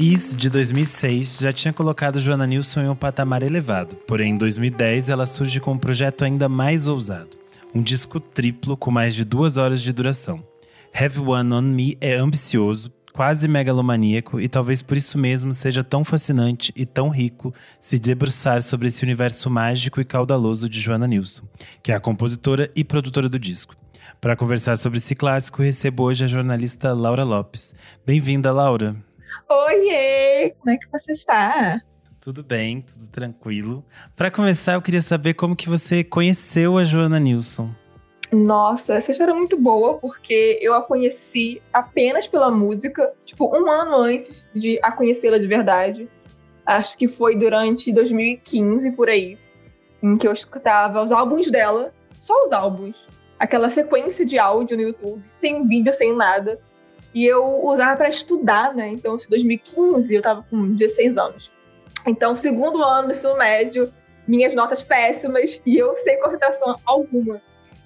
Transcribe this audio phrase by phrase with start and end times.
[0.00, 3.94] Is, de 2006, já tinha colocado Joana Nilsson em um patamar elevado.
[3.94, 7.38] Porém, em 2010, ela surge com um projeto ainda mais ousado.
[7.72, 10.42] Um disco triplo com mais de duas horas de duração.
[10.92, 16.02] Have One On Me é ambicioso, quase megalomaníaco e talvez por isso mesmo seja tão
[16.02, 21.44] fascinante e tão rico se debruçar sobre esse universo mágico e caudaloso de Joana Nilsson,
[21.80, 23.76] que é a compositora e produtora do disco.
[24.20, 27.72] Para conversar sobre esse clássico, recebo hoje a jornalista Laura Lopes.
[28.04, 28.96] Bem-vinda, Laura.
[29.48, 30.52] Oiê!
[30.58, 31.80] Como é que você está?
[32.20, 33.84] Tudo bem, tudo tranquilo.
[34.16, 37.70] Para começar, eu queria saber como que você conheceu a Joana Nilsson.
[38.34, 43.70] Nossa, essa história é muito boa, porque eu a conheci apenas pela música, tipo, um
[43.70, 46.08] ano antes de a conhecê-la de verdade.
[46.66, 49.38] Acho que foi durante 2015, por aí,
[50.02, 53.06] em que eu escutava os álbuns dela, só os álbuns.
[53.38, 56.58] Aquela sequência de áudio no YouTube, sem vídeo, sem nada.
[57.14, 58.88] E eu usava para estudar, né?
[58.88, 61.52] Então, em 2015, eu tava com 16 anos.
[62.04, 63.92] Então, segundo ano do ensino médio,
[64.26, 67.40] minhas notas péssimas e eu sem coordenação alguma.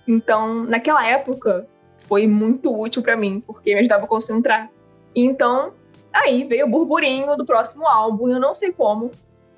[0.09, 1.69] Então, naquela época,
[2.09, 4.71] foi muito útil para mim, porque me ajudava a concentrar.
[5.15, 5.75] Então,
[6.11, 9.11] aí veio o burburinho do próximo álbum, eu não sei como.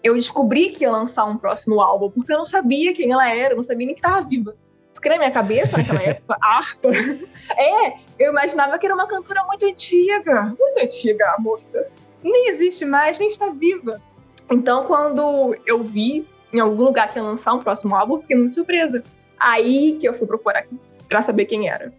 [0.03, 3.53] Eu descobri que ia lançar um próximo álbum, porque eu não sabia quem ela era,
[3.53, 4.57] eu não sabia nem que estava viva.
[4.93, 6.89] Porque na minha cabeça, naquela época, harpa.
[7.57, 10.55] É, eu imaginava que era uma cantora muito antiga.
[10.59, 11.87] Muito antiga, a moça.
[12.25, 14.03] Nem existe mais, nem está viva.
[14.51, 18.57] Então, quando eu vi em algum lugar que ia lançar um próximo álbum, fiquei muito
[18.57, 19.05] surpresa.
[19.41, 20.67] Aí que eu fui procurar
[21.09, 21.93] para saber quem era.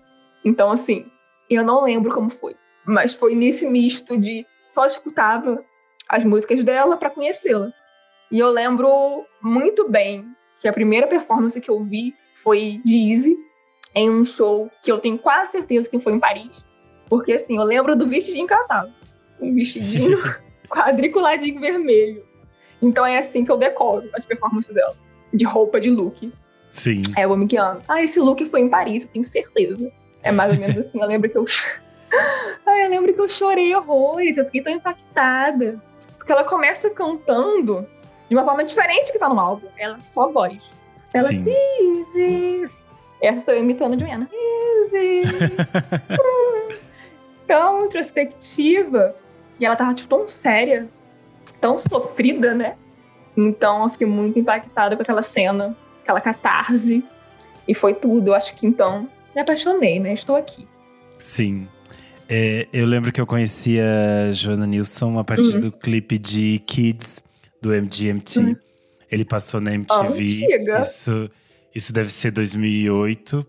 [0.45, 1.05] Então, assim,
[1.49, 2.55] eu não lembro como foi.
[2.85, 5.63] Mas foi nesse misto de só escutava
[6.07, 7.71] as músicas dela para conhecê-la.
[8.31, 10.25] E eu lembro muito bem
[10.59, 13.35] que a primeira performance que eu vi foi de Easy,
[13.93, 16.65] em um show que eu tenho quase certeza que foi em Paris.
[17.09, 18.91] Porque, assim, eu lembro do vestidinho que ela tava.
[19.39, 20.17] Um vestidinho
[20.69, 22.23] quadriculadinho vermelho.
[22.81, 24.95] Então é assim que eu decoro as performances dela.
[25.33, 26.31] De roupa, de look.
[26.71, 27.01] Sim.
[27.17, 27.81] É o homem que ama.
[27.87, 29.91] Ah, esse look foi em Paris, tenho certeza.
[30.23, 30.99] É mais ou menos assim.
[30.99, 31.45] Eu lembro que eu.
[32.65, 34.37] Ai, eu lembro que eu chorei horrores.
[34.37, 35.79] Eu fiquei tão impactada.
[36.17, 37.85] Porque ela começa cantando
[38.29, 39.67] de uma forma diferente que tá no álbum.
[39.77, 40.71] Ela só voz.
[41.13, 41.27] Ela.
[41.27, 41.43] Sim.
[41.45, 42.69] Easy.
[43.21, 44.27] Essa sou eu imitando Joana.
[44.31, 45.23] Easy.
[47.45, 49.13] tão introspectiva.
[49.59, 50.87] E ela tava, tipo, tão séria.
[51.59, 52.77] Tão sofrida, né?
[53.35, 57.03] Então eu fiquei muito impactada com aquela cena aquela catarse.
[57.67, 58.29] E foi tudo.
[58.29, 60.13] Eu acho que então me apaixonei, né?
[60.13, 60.67] Estou aqui.
[61.17, 61.67] Sim.
[62.27, 65.59] É, eu lembro que eu conheci a Joana Nilsson a partir Uhum.
[65.61, 67.21] do clipe de Kids
[67.61, 68.39] do MGMT.
[68.39, 68.55] Uhum.
[69.11, 70.23] Ele passou na MTV.
[70.23, 70.79] antiga.
[70.79, 71.29] isso,
[71.75, 73.45] isso deve ser 2008.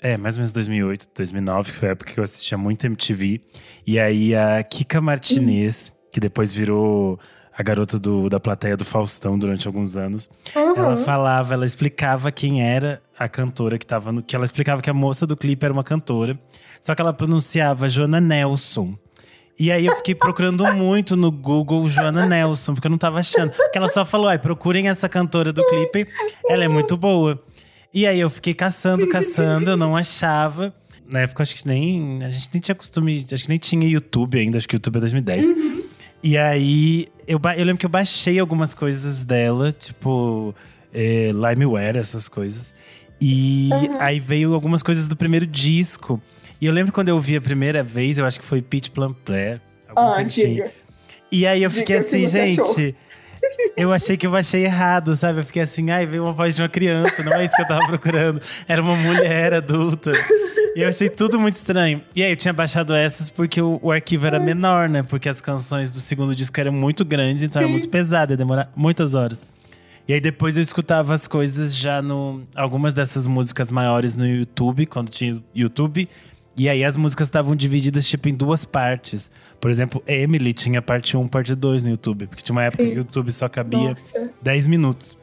[0.00, 3.40] É, mais ou menos 2008, 2009, que foi a época que eu assistia muito MTV.
[3.86, 7.18] E aí a Kika Martinez, que depois virou
[7.58, 11.04] a garota do, da plateia do Faustão durante alguns anos, ela Uhum.
[11.04, 14.22] falava, ela explicava quem era a cantora que tava no.
[14.22, 16.38] Que ela explicava que a moça do clipe era uma cantora.
[16.80, 18.96] Só que ela pronunciava Joana Nelson.
[19.58, 23.50] E aí eu fiquei procurando muito no Google Joana Nelson, porque eu não tava achando.
[23.50, 26.06] Porque ela só falou, ai, procurem essa cantora do clipe,
[26.48, 27.42] ela é muito boa.
[27.92, 30.72] E aí eu fiquei caçando, caçando, eu não achava.
[31.10, 32.20] Na época, acho que nem.
[32.22, 33.26] A gente nem tinha costume.
[33.32, 35.48] Acho que nem tinha YouTube ainda, acho que YouTube é 2010.
[36.22, 40.54] E aí, eu, eu lembro que eu baixei algumas coisas dela, tipo
[40.92, 42.74] é, Limeware, essas coisas.
[43.20, 43.96] E Uhum.
[44.00, 46.20] aí veio algumas coisas do primeiro disco.
[46.60, 49.12] E eu lembro quando eu vi a primeira vez, eu acho que foi Pitch Plum
[49.12, 49.60] Player.
[49.94, 50.54] Ah, assim.
[50.54, 50.72] diga.
[51.30, 52.94] E aí eu Diga fiquei que assim, gente.
[53.76, 55.40] Eu achei que eu baixei errado, sabe?
[55.40, 57.66] Eu fiquei assim, ai, veio uma voz de uma criança, não é isso que eu
[57.66, 58.40] tava procurando.
[58.66, 60.12] Era uma mulher adulta.
[60.74, 62.02] E eu achei tudo muito estranho.
[62.14, 65.02] E aí eu tinha baixado essas porque o, o arquivo era menor, né?
[65.02, 68.70] Porque as canções do segundo disco eram muito grandes, então era muito pesado, ia demorar
[68.76, 69.44] muitas horas.
[70.06, 72.42] E aí depois eu escutava as coisas já no.
[72.54, 76.08] Algumas dessas músicas maiores no YouTube, quando tinha YouTube.
[76.58, 79.30] E aí as músicas estavam divididas, tipo, em duas partes.
[79.60, 82.26] Por exemplo, Emily tinha parte 1, parte 2 no YouTube.
[82.26, 82.88] Porque tinha uma época Sim.
[82.90, 84.30] que o YouTube só cabia Nossa.
[84.42, 85.16] 10 minutos.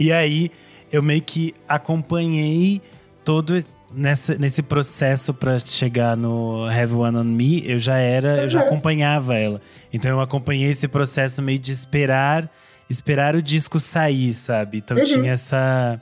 [0.00, 0.50] E aí
[0.90, 2.80] eu meio que acompanhei
[3.24, 3.58] todo
[3.92, 7.62] nessa, nesse processo pra chegar no Have One on Me.
[7.68, 8.66] Eu já era, eu já Uhum.
[8.66, 9.60] acompanhava ela.
[9.92, 12.50] Então eu acompanhei esse processo meio de esperar,
[12.90, 14.78] esperar o disco sair, sabe?
[14.78, 15.04] Então Uhum.
[15.04, 16.00] tinha essa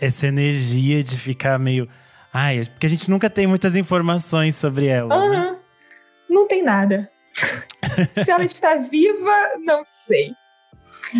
[0.00, 1.88] essa energia de ficar meio
[2.32, 5.36] Ai, porque a gente nunca tem muitas informações sobre ela, né?
[5.36, 5.56] Aham.
[6.28, 7.10] Não tem nada.
[8.22, 9.32] Se ela está viva,
[9.64, 10.32] não sei.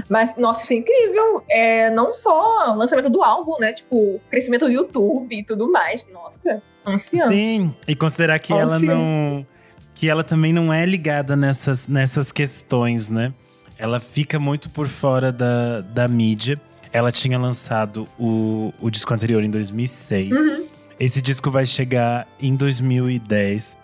[0.08, 1.42] Mas, nossa, isso é incrível.
[1.48, 3.72] É, não só o lançamento do álbum, né?
[3.72, 6.06] Tipo, crescimento do YouTube e tudo mais.
[6.12, 7.26] Nossa, anciã.
[7.28, 9.46] Sim, e considerar que ela não.
[9.94, 13.32] Que ela também não é ligada nessas, nessas questões, né?
[13.76, 16.60] Ela fica muito por fora da, da mídia.
[16.92, 20.36] Ela tinha lançado o, o disco anterior em 2006.
[20.36, 20.67] Uhum.
[20.98, 23.76] Esse disco vai chegar em 2010.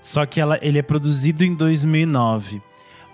[0.00, 2.62] Só que ela, ele é produzido em 2009.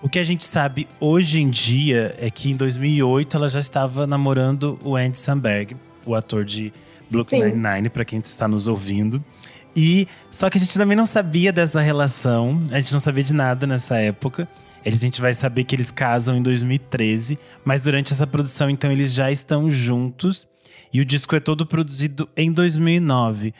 [0.02, 4.06] O que a gente sabe hoje em dia é que em 2008 ela já estava
[4.06, 6.72] namorando o Andy Samberg, o ator de
[7.10, 9.24] Brooklyn Nine-Nine, para quem está nos ouvindo.
[9.74, 13.34] E só que a gente também não sabia dessa relação, a gente não sabia de
[13.34, 14.46] nada nessa época.
[14.84, 19.14] A gente vai saber que eles casam em 2013, mas durante essa produção, então, eles
[19.14, 20.46] já estão juntos.
[20.94, 23.52] E o disco é todo produzido em 2009.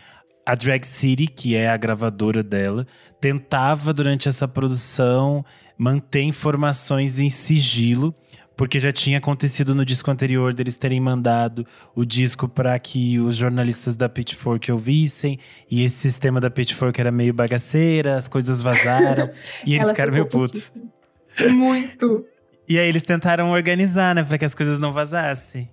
[0.46, 2.86] A Drag City, que é a gravadora dela,
[3.20, 5.44] tentava durante essa produção
[5.76, 8.14] manter informações em sigilo,
[8.56, 13.34] porque já tinha acontecido no disco anterior deles terem mandado o disco para que os
[13.34, 15.36] jornalistas da Pitchfork ouvissem,
[15.68, 19.28] e esse sistema da Pitchfork era meio bagaceira, as coisas vazaram,
[19.66, 20.72] e eles ficaram meio putos.
[21.50, 22.24] Muito.
[22.68, 25.68] E aí eles tentaram organizar, né, para que as coisas não vazassem.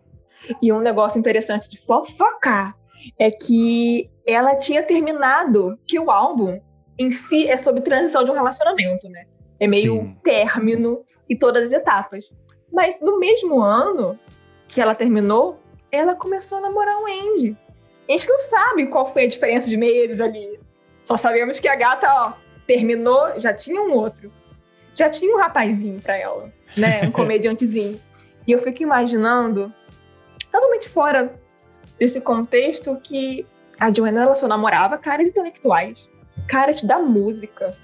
[0.62, 2.76] E um negócio interessante de fofocar
[3.20, 6.60] é que ela tinha terminado que o álbum
[6.98, 9.26] em si é sobre transição de um relacionamento, né?
[9.60, 10.18] É meio Sim.
[10.24, 12.32] término e todas as etapas.
[12.72, 14.18] Mas no mesmo ano
[14.68, 15.60] que ela terminou,
[15.92, 17.58] ela começou a namorar o Andy.
[18.08, 20.60] A gente não sabe qual foi a diferença de meses ali.
[21.04, 22.34] Só sabemos que a gata, ó,
[22.66, 24.32] terminou, já tinha um outro.
[24.96, 27.02] Já tinha um rapazinho pra ela, né?
[27.04, 28.00] Um comediantezinho.
[28.48, 29.74] e eu fico imaginando,
[30.52, 31.34] totalmente fora
[32.00, 33.46] desse contexto, que
[33.80, 36.10] a Joanna ela só namorava caras intelectuais,
[36.48, 37.76] caras da música,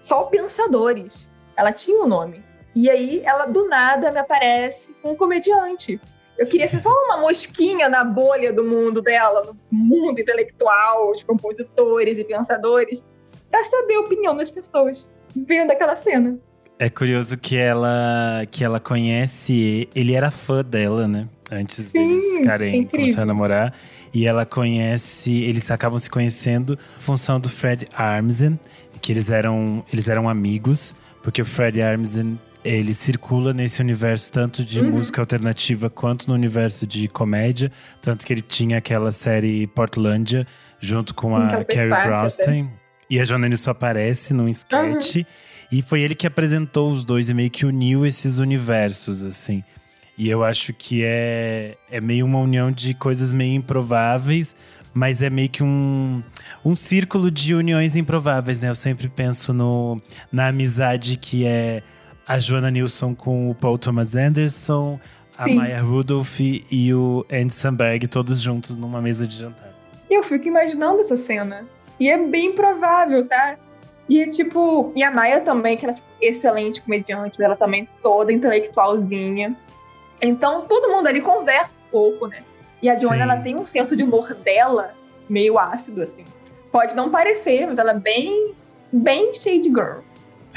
[0.00, 1.28] só pensadores.
[1.56, 2.42] Ela tinha um nome.
[2.74, 6.00] E aí, ela do nada me aparece com um comediante.
[6.38, 11.24] Eu queria ser só uma mosquinha na bolha do mundo dela, no mundo intelectual, de
[11.24, 13.04] compositores e pensadores,
[13.50, 15.06] para saber a opinião das pessoas
[15.36, 16.38] vendo aquela cena.
[16.78, 21.28] É curioso que ela que ela conhece, ele era fã dela, né?
[21.52, 23.74] Antes Sim, deles ficarem começar a namorar.
[24.14, 28.58] E ela conhece, eles acabam se conhecendo função do Fred Armisen,
[29.02, 34.64] que eles eram, eles eram amigos, porque o Fred Armisen ele circula nesse universo tanto
[34.64, 34.92] de uhum.
[34.92, 37.70] música alternativa quanto no universo de comédia,
[38.00, 40.46] tanto que ele tinha aquela série Portlandia
[40.80, 42.70] junto com a então, Carrie Brownstein.
[43.10, 45.16] E a Joanne só aparece num sketch.
[45.16, 45.24] Uhum.
[45.70, 49.62] E foi ele que apresentou os dois e meio que uniu esses universos, assim.
[50.16, 54.54] E eu acho que é, é meio uma união de coisas meio improváveis,
[54.92, 56.22] mas é meio que um,
[56.64, 58.68] um círculo de uniões improváveis, né?
[58.68, 60.00] Eu sempre penso no,
[60.30, 61.82] na amizade que é
[62.26, 65.00] a Joana Nilsson com o Paul Thomas Anderson,
[65.36, 65.54] a Sim.
[65.54, 69.72] Maya Rudolph e o Andy Samberg, todos juntos numa mesa de jantar.
[70.10, 71.66] Eu fico imaginando essa cena.
[71.98, 73.56] E é bem provável, tá?
[74.08, 74.92] E é tipo.
[74.94, 79.56] E a Maya também, que era tipo, excelente comediante, ela também toda intelectualzinha.
[80.22, 82.44] Então todo mundo ali conversa um pouco, né?
[82.80, 84.94] E a Joanna, ela tem um senso de humor dela
[85.28, 86.24] meio ácido, assim.
[86.70, 88.54] Pode não parecer, mas ela é bem,
[88.92, 90.00] bem shade girl.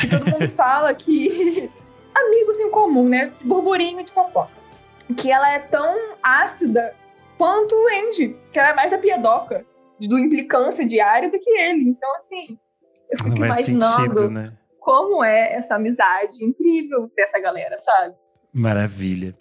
[0.03, 1.69] E todo mundo fala que.
[2.15, 3.33] Amigos em comum, né?
[3.43, 4.53] Burburinho de fofoca.
[5.17, 6.95] Que ela é tão ácida
[7.37, 9.65] quanto o Andy, que ela é mais da piedoca,
[9.99, 11.89] do implicância diária do que ele.
[11.89, 12.57] Então, assim,
[13.11, 14.53] eu fico imaginando sentido, né?
[14.79, 18.15] como é essa amizade incrível dessa galera, sabe?
[18.53, 19.35] Maravilha.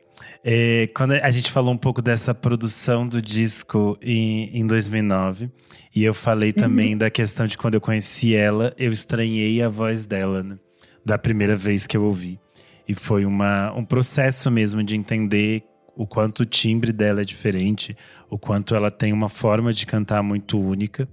[0.46, 5.50] É, quando a gente falou um pouco dessa produção do disco em, em 2009,
[5.96, 6.54] e eu falei uhum.
[6.54, 10.58] também da questão de quando eu conheci ela, eu estranhei a voz dela, né?
[11.02, 12.38] Da primeira vez que eu ouvi.
[12.86, 15.64] E foi uma, um processo mesmo de entender
[15.96, 17.96] o quanto o timbre dela é diferente,
[18.28, 21.08] o quanto ela tem uma forma de cantar muito única.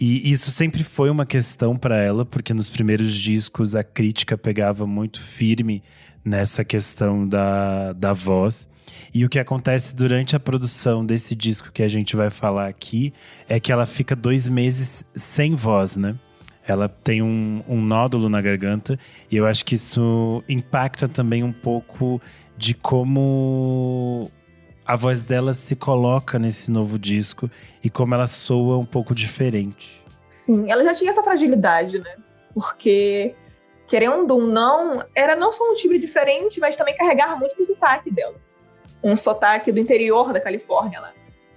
[0.00, 4.86] E isso sempre foi uma questão para ela, porque nos primeiros discos a crítica pegava
[4.86, 5.82] muito firme
[6.24, 8.68] nessa questão da, da voz.
[9.12, 13.12] E o que acontece durante a produção desse disco que a gente vai falar aqui
[13.48, 16.14] é que ela fica dois meses sem voz, né?
[16.66, 18.98] Ela tem um, um nódulo na garganta
[19.30, 22.20] e eu acho que isso impacta também um pouco
[22.56, 24.30] de como
[24.86, 27.50] a voz dela se coloca nesse novo disco
[27.82, 30.04] e como ela soa um pouco diferente.
[30.28, 32.16] Sim, ela já tinha essa fragilidade, né?
[32.54, 33.34] Porque
[33.90, 38.08] querendo ou não, era não só um timbre diferente, mas também carregava muito do sotaque
[38.08, 38.36] dela.
[39.02, 41.12] Um sotaque do interior da Califórnia lá.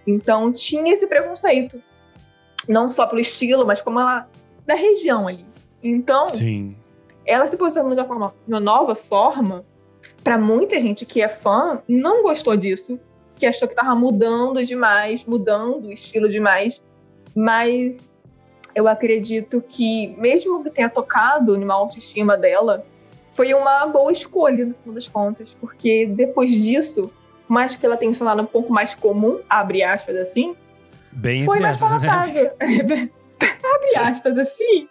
[0.06, 1.82] Então tinha esse preconceito.
[2.68, 4.28] Não só pelo estilo, mas como ela.
[4.66, 5.46] da região ali.
[5.84, 6.75] Então, Sim.
[7.24, 9.63] ela se posicionou de uma, forma, de uma nova forma
[10.24, 13.00] para muita gente que é fã, não gostou disso,
[13.36, 16.82] que achou que tava mudando demais, mudando o estilo demais.
[17.36, 18.10] Mas
[18.75, 22.86] eu acredito que, mesmo que tenha tocado numa autoestima dela,
[23.32, 27.12] foi uma boa escolha, no final das contas, porque depois disso,
[27.48, 30.56] mais que ela tenha se um pouco mais comum, abre aspas assim,
[31.12, 32.51] Bem foi mais palatável.
[32.60, 33.10] Né?
[33.75, 34.88] abre aspas assim,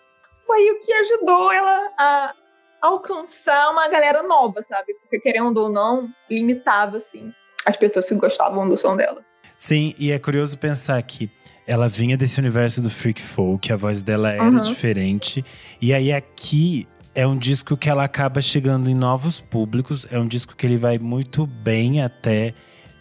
[0.47, 2.35] foi o que ajudou ela a
[2.81, 4.95] alcançar uma galera nova, sabe?
[4.95, 7.33] Porque querendo ou não, limitava assim
[7.65, 9.25] as pessoas que gostavam do som dela.
[9.57, 11.31] Sim, e é curioso pensar que
[11.67, 14.63] ela vinha desse universo do freak folk, a voz dela era Uhum.
[14.63, 15.45] diferente.
[15.81, 20.27] E aí aqui é um disco que ela acaba chegando em novos públicos, é um
[20.27, 22.55] disco que ele vai muito bem até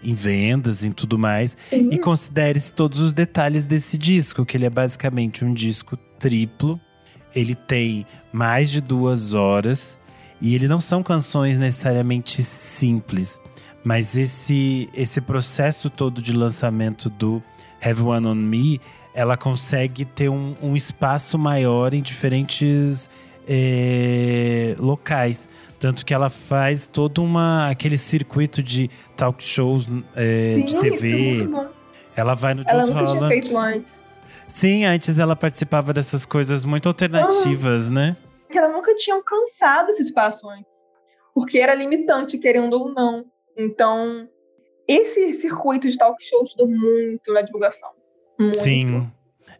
[0.03, 1.55] em vendas e tudo mais.
[1.69, 1.89] Sim.
[1.91, 6.79] E considere-se todos os detalhes desse disco, que ele é basicamente um disco triplo.
[7.33, 9.97] Ele tem mais de duas horas
[10.41, 13.39] e ele não são canções necessariamente simples,
[13.83, 17.41] mas esse esse processo todo de lançamento do
[17.83, 18.79] Have One on Me,
[19.13, 23.09] ela consegue ter um, um espaço maior em diferentes
[23.47, 25.49] eh, locais.
[25.79, 30.79] Tanto que ela faz todo uma, aquele circuito de talk shows eh, Sim, de é
[30.79, 31.47] TV.
[31.47, 31.67] bom.
[32.15, 33.27] Ela vai no Ela Jules nunca tinha Holland.
[33.41, 33.99] feito antes.
[34.47, 38.15] Sim, antes ela participava dessas coisas muito alternativas, né?
[38.51, 40.75] Que ela nunca tinha alcançado esse espaço antes.
[41.33, 43.25] Porque era limitante, querendo ou não.
[43.57, 44.27] Então,
[44.91, 47.89] esse circuito de talk show ajudou muito na divulgação.
[48.39, 48.57] Muito.
[48.57, 49.09] Sim.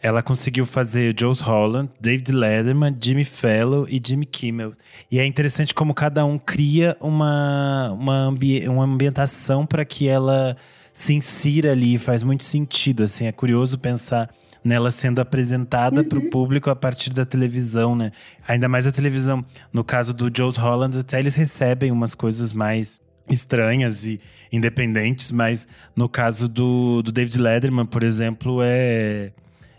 [0.02, 4.74] Ela conseguiu fazer Jules Holland, David Letterman, Jimmy Fallon e Jimmy Kimmel.
[5.12, 10.58] E é interessante como cada um cria uma, uma, ambi uma ambientação para que ela
[10.92, 12.00] se insira ali.
[12.00, 13.28] Faz muito sentido, assim.
[13.28, 14.34] É curioso pensar
[14.64, 18.12] nela sendo apresentada para o público a partir da televisão, né?
[18.48, 19.46] Ainda mais a televisão.
[19.72, 23.00] No caso do Jules Holland, até eles recebem umas coisas mais
[23.34, 24.20] estranhas e
[24.52, 29.32] independentes, mas no caso do, do David Letterman, por exemplo, é,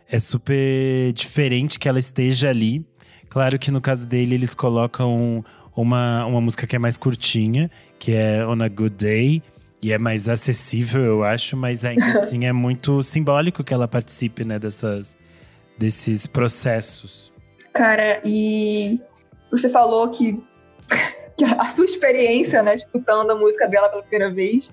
[0.08, 2.84] é super diferente que ela esteja ali.
[3.28, 5.44] Claro que no caso dele eles colocam
[5.74, 9.42] uma, uma música que é mais curtinha, que é On a Good Day,
[9.82, 14.44] e é mais acessível, eu acho, mas ainda assim é muito simbólico que ela participe,
[14.44, 15.16] né, dessas,
[15.76, 17.32] desses processos.
[17.72, 19.00] Cara, e
[19.50, 21.21] você falou que, que
[21.58, 24.70] a sua experiência, né, escutando a música dela pela primeira vez,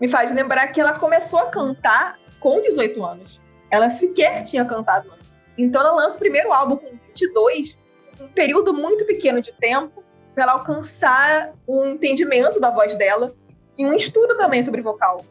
[0.00, 3.40] me faz lembrar que ela começou a cantar com 18 anos.
[3.70, 5.26] Ela sequer tinha cantado antes.
[5.56, 7.76] Então ela lança o primeiro álbum com 22,
[8.20, 13.34] um período muito pequeno de tempo, para ela alcançar um entendimento da voz dela
[13.76, 15.24] e um estudo também sobre vocal.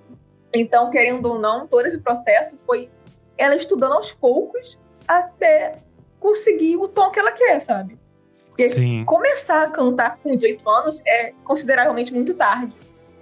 [0.53, 2.89] Então, querendo ou não, todo esse processo foi
[3.37, 5.77] ela estudando aos poucos até
[6.19, 7.97] conseguir o tom que ela quer, sabe?
[8.57, 9.03] Porque Sim.
[9.05, 12.73] começar a cantar com 18 anos é consideravelmente muito tarde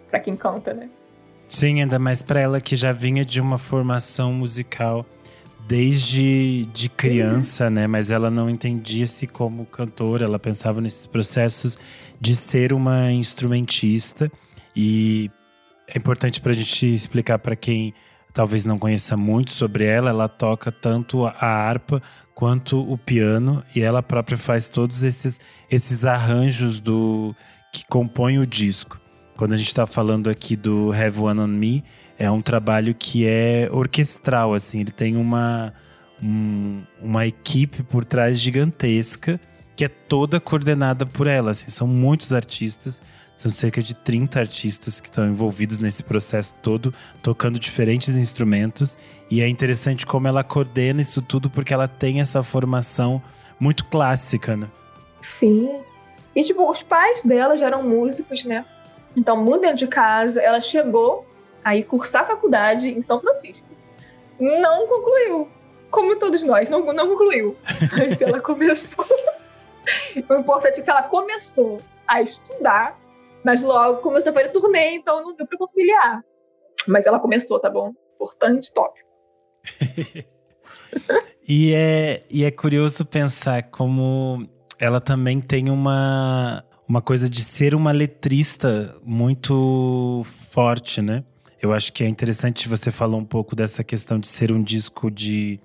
[0.10, 0.90] para quem canta, né?
[1.46, 5.06] Sim, ainda mais pra ela que já vinha de uma formação musical
[5.68, 7.86] desde de criança, né?
[7.86, 11.78] Mas ela não entendia-se como cantora, ela pensava nesses processos
[12.20, 14.32] de ser uma instrumentista.
[14.74, 15.30] E
[15.86, 17.94] é importante pra gente explicar para quem
[18.34, 22.02] talvez não conheça muito sobre ela, ela toca tanto a harpa
[22.36, 25.40] quanto o piano e ela própria faz todos esses,
[25.72, 27.34] esses arranjos do
[27.74, 29.00] que compõem o disco.
[29.38, 31.84] Quando a gente está falando aqui do Have One on Me,
[32.20, 35.74] é um trabalho que é orquestral, assim, ele tem uma,
[36.22, 39.40] um- uma equipe por trás gigantesca
[39.76, 41.52] que é toda coordenada por ela.
[41.52, 43.02] Assim, são muitos artistas,
[43.36, 48.98] são cerca de 30 artistas que estão envolvidos nesse processo todo, tocando diferentes instrumentos.
[49.30, 53.22] E é interessante como ela coordena isso tudo, porque ela tem essa formação
[53.60, 54.68] muito clássica, né?
[55.22, 55.82] Sim.
[56.36, 58.66] E, tipo, os pais dela já eram músicos, né?
[59.16, 61.26] Então, dentro de casa, ela chegou
[61.64, 63.66] a ir cursar faculdade em São Francisco.
[64.40, 65.50] Não concluiu.
[65.90, 67.56] Como todos nós, não, não concluiu.
[67.98, 69.06] Mas ela começou.
[70.30, 72.98] o importante é que ela começou a estudar,
[73.46, 76.24] mas logo começou a fazer turnê, então não deu pra conciliar.
[76.88, 77.94] Mas ela começou, tá bom?
[78.16, 79.08] Importante tópico.
[81.48, 84.50] E é, e é curioso pensar como
[84.80, 91.24] ela também tem uma, uma coisa de ser uma letrista muito forte, né?
[91.62, 95.12] Eu acho que é interessante você falar um pouco dessa questão de ser um disco
[95.12, 95.60] de,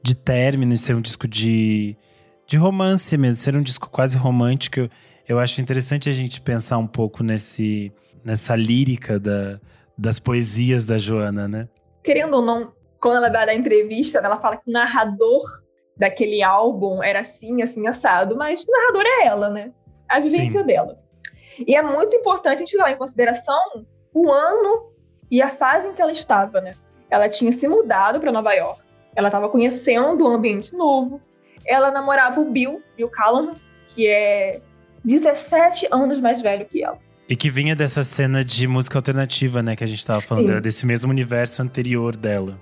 [0.00, 1.96] de término, ser um disco de,
[2.46, 4.88] de romance mesmo, ser um disco quase romântico.
[5.28, 7.92] Eu, acho interessante a gente pensar um pouco nesse,
[8.24, 9.60] nessa lírica da,
[9.96, 11.68] das poesias da Joana, né?
[12.06, 15.42] querendo ou não, quando ela vai dar entrevista, ela fala que o narrador
[15.96, 19.72] daquele álbum era assim, assim, assado, mas o narrador é ela, né?
[20.08, 20.66] A vivência Sim.
[20.66, 21.00] dela.
[21.66, 24.92] E é muito importante a gente levar em consideração o ano
[25.28, 26.74] e a fase em que ela estava, né?
[27.10, 28.80] Ela tinha se mudado para Nova York,
[29.16, 31.20] ela estava conhecendo um ambiente novo,
[31.66, 33.54] ela namorava o Bill, Bill Callahan,
[33.88, 34.60] que é
[35.06, 36.98] 17 anos mais velho que ela.
[37.28, 39.76] E que vinha dessa cena de música alternativa, né?
[39.76, 42.60] Que a gente estava falando, era desse mesmo universo anterior dela.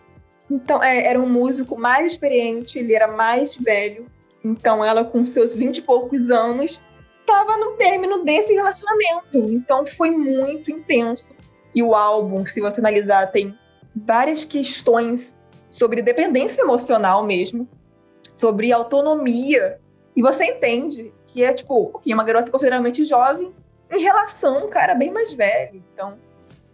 [0.50, 4.06] Então, é, era um músico mais experiente, ele era mais velho.
[4.44, 6.80] Então, ela, com seus 20 e poucos anos,
[7.20, 9.38] estava no término desse relacionamento.
[9.50, 11.32] Então, foi muito intenso.
[11.74, 13.54] E o álbum, se você analisar, tem
[13.96, 15.34] várias questões
[15.70, 17.66] sobre dependência emocional mesmo,
[18.36, 19.78] sobre autonomia.
[20.14, 23.52] E você entende que é, tipo, que uma garota consideravelmente jovem
[23.90, 25.82] em relação a um cara bem mais velho.
[25.92, 26.16] Então,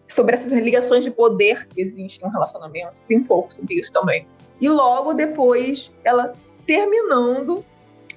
[0.07, 4.27] sobre essas ligações de poder que existem no relacionamento, tem um pouco sobre isso também.
[4.61, 6.35] E logo depois, ela
[6.67, 7.65] terminando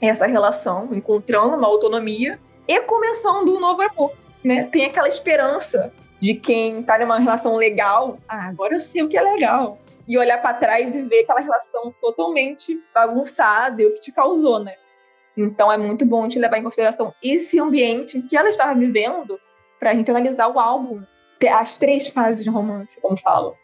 [0.01, 4.11] essa relação, encontrando uma autonomia e começando um novo amor,
[4.43, 4.65] né?
[4.65, 9.17] Tem aquela esperança de quem tá numa relação legal, ah, agora eu sei o que
[9.17, 9.77] é legal.
[10.05, 14.59] E olhar para trás e ver aquela relação totalmente bagunçada e o que te causou,
[14.59, 14.75] né?
[15.35, 19.39] Então é muito bom te levar em consideração esse ambiente que ela estava vivendo
[19.79, 21.01] para a gente analisar o álbum,
[21.51, 23.55] as três fases de romance, como falo.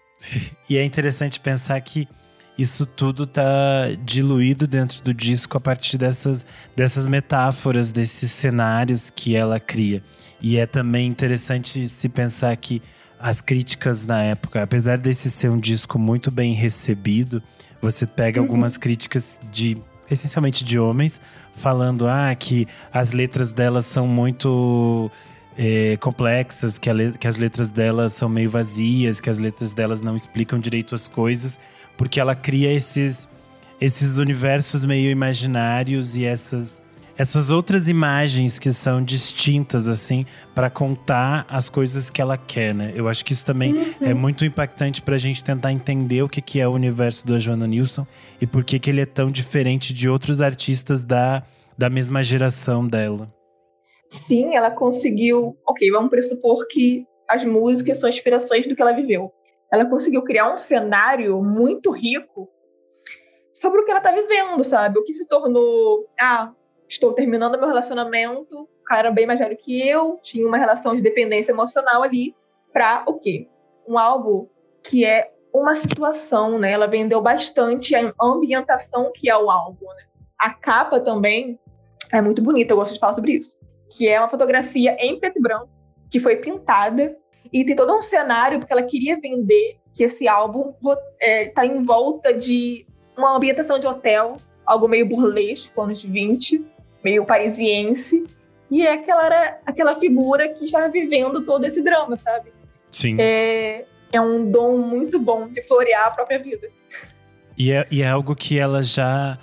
[0.69, 2.07] e é interessante pensar que
[2.57, 6.45] isso tudo tá diluído dentro do disco a partir dessas,
[6.75, 10.03] dessas metáforas, desses cenários que ela cria.
[10.41, 12.81] E é também interessante se pensar que
[13.17, 17.41] as críticas na época, apesar desse ser um disco muito bem recebido,
[17.81, 18.45] você pega uhum.
[18.45, 19.77] algumas críticas de
[20.11, 21.21] essencialmente de homens,
[21.59, 25.11] falando ah, que as letras delas são muito
[25.57, 26.89] é, complexas, que,
[27.19, 31.07] que as letras delas são meio vazias, que as letras delas não explicam direito as
[31.07, 31.59] coisas,
[31.97, 33.27] porque ela cria esses,
[33.79, 36.81] esses universos meio imaginários e essas
[37.19, 42.93] essas outras imagens que são distintas, assim, para contar as coisas que ela quer, né?
[42.95, 43.93] Eu acho que isso também uhum.
[43.99, 47.37] é muito impactante para a gente tentar entender o que, que é o universo da
[47.37, 48.07] Joana Nilsson
[48.39, 51.43] e por que, que ele é tão diferente de outros artistas da,
[51.77, 53.29] da mesma geração dela.
[54.09, 55.57] Sim, ela conseguiu.
[55.67, 59.29] Ok, vamos pressupor que as músicas são inspirações do que ela viveu.
[59.69, 62.47] Ela conseguiu criar um cenário muito rico
[63.51, 64.97] sobre o que ela está vivendo, sabe?
[64.97, 66.07] O que se tornou.
[66.17, 66.53] Ah,
[66.89, 71.01] estou terminando meu relacionamento, o cara bem mais velho que eu, tinha uma relação de
[71.01, 72.35] dependência emocional ali,
[72.73, 73.47] para o quê?
[73.87, 74.47] Um álbum
[74.83, 76.71] que é uma situação, né?
[76.71, 80.03] Ela vendeu bastante a ambientação que é o álbum, né?
[80.37, 81.59] A capa também
[82.11, 83.57] é muito bonita, eu gosto de falar sobre isso.
[83.89, 85.69] Que é uma fotografia em preto e branco,
[86.09, 87.15] que foi pintada,
[87.51, 90.73] e tem todo um cenário, porque ela queria vender que esse álbum
[91.19, 92.85] está é, em volta de
[93.17, 96.63] uma ambientação de hotel, algo meio burlesco, anos 20,
[97.03, 98.25] meio parisiense.
[98.71, 102.51] E é aquela, era aquela figura que está vivendo todo esse drama, sabe?
[102.91, 103.15] Sim.
[103.19, 106.69] É, é um dom muito bom de florear a própria vida.
[107.57, 109.37] E é, e é algo que ela já,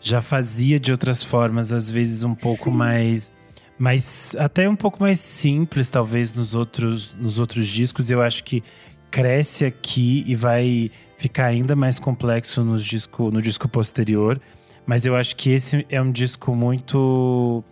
[0.00, 2.76] já fazia de outras formas, às vezes um pouco Sim.
[2.76, 3.32] mais.
[3.78, 8.10] Mas até um pouco mais simples, talvez, nos outros, nos outros discos.
[8.10, 8.62] Eu acho que
[9.10, 14.40] cresce aqui e vai ficar ainda mais complexo no disco, no disco posterior.
[14.86, 17.64] Mas eu acho que esse é um disco muito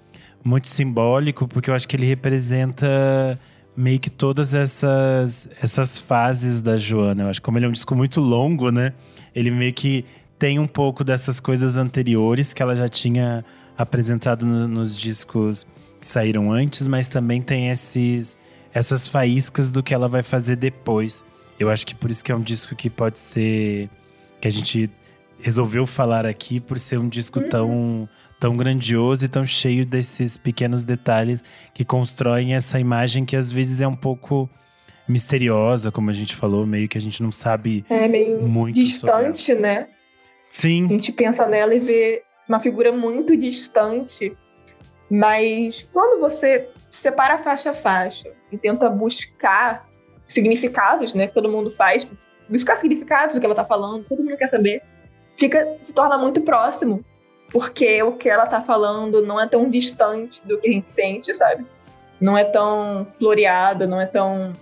[0.42, 3.38] muito simbólico, porque eu acho que ele representa
[3.76, 7.24] meio que todas essas essas fases da Joana.
[7.24, 8.92] Eu acho que como ele é um disco muito longo, né?
[9.34, 10.04] Ele meio que
[10.38, 13.44] tem um pouco dessas coisas anteriores que ela já tinha
[13.76, 15.66] apresentado no, nos discos
[16.00, 18.36] que saíram antes, mas também tem esses
[18.72, 21.24] essas faíscas do que ela vai fazer depois.
[21.58, 23.90] Eu acho que por isso que é um disco que pode ser
[24.40, 24.90] que a gente
[25.40, 27.48] resolveu falar aqui por ser um disco uhum.
[27.48, 33.50] tão, tão grandioso e tão cheio desses pequenos detalhes que constroem essa imagem que às
[33.50, 34.48] vezes é um pouco
[35.09, 39.55] misteriosa, como a gente falou, meio que a gente não sabe é meio muito distante,
[39.55, 39.88] né?
[40.48, 40.87] Sim.
[40.87, 44.37] A gente pensa nela e vê uma figura muito distante,
[45.11, 49.88] mas quando você separa faixa a faixa e tenta buscar
[50.29, 51.26] significados, né?
[51.26, 52.11] Que todo mundo faz,
[52.48, 54.83] buscar significados do que ela tá falando, todo mundo quer saber
[55.34, 57.04] fica se torna muito próximo,
[57.52, 61.34] porque o que ela tá falando não é tão distante do que a gente sente,
[61.34, 61.64] sabe?
[62.20, 64.52] Não é tão floreada, não é tão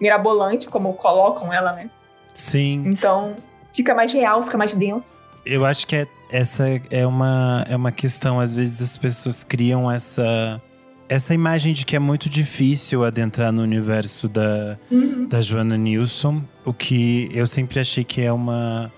[0.00, 1.90] mirabolante como colocam ela, né?
[2.34, 2.82] Sim.
[2.86, 3.36] Então,
[3.72, 5.14] fica mais real, fica mais denso.
[5.44, 8.40] Eu acho que é, essa é uma, é uma questão.
[8.40, 10.60] Às vezes as pessoas criam essa,
[11.08, 15.26] essa imagem de que é muito difícil adentrar no universo da, uhum.
[15.26, 18.90] da Joana Nilsson, o que eu sempre achei que é uma,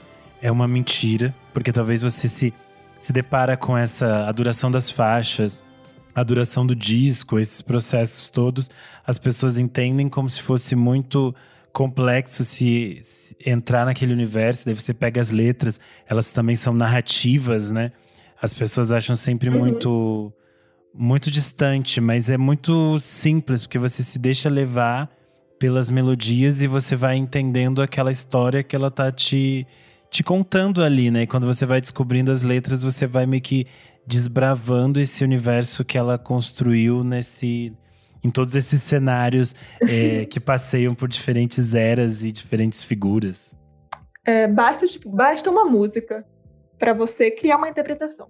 [0.45, 2.53] é uma mentira, porque talvez você se,
[2.99, 5.63] se depara com essa a duração das faixas,
[6.15, 8.71] a duração do disco, esses processos todos,
[9.07, 11.35] as pessoas entendem como se fosse muito
[11.73, 14.67] complexo se, se, entrar naquele universo.
[14.67, 17.91] Daí você pega as letras, elas também são narrativas, né?
[18.41, 19.59] As pessoas acham sempre uhum.
[19.59, 20.33] muito
[20.93, 25.11] muito distante, mas é muito simples porque você se deixa levar
[25.59, 29.67] pelas melodias e você vai entendendo aquela história que ela tá te
[30.15, 31.23] te contando ali, né?
[31.23, 33.67] E quando você vai descobrindo as letras, você vai meio que
[34.07, 37.77] desbravando esse universo que ela construiu nesse
[38.23, 43.57] em todos esses cenários é, que passeiam por diferentes eras e diferentes figuras.
[44.25, 46.25] É, basta, tipo, basta uma música
[46.79, 48.29] para você criar uma interpretação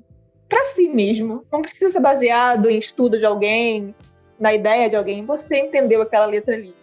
[0.48, 1.44] para si mesmo.
[1.52, 3.94] Não precisa ser baseado em estudo de alguém,
[4.40, 5.24] na ideia de alguém.
[5.26, 6.74] Você entendeu aquela letra ali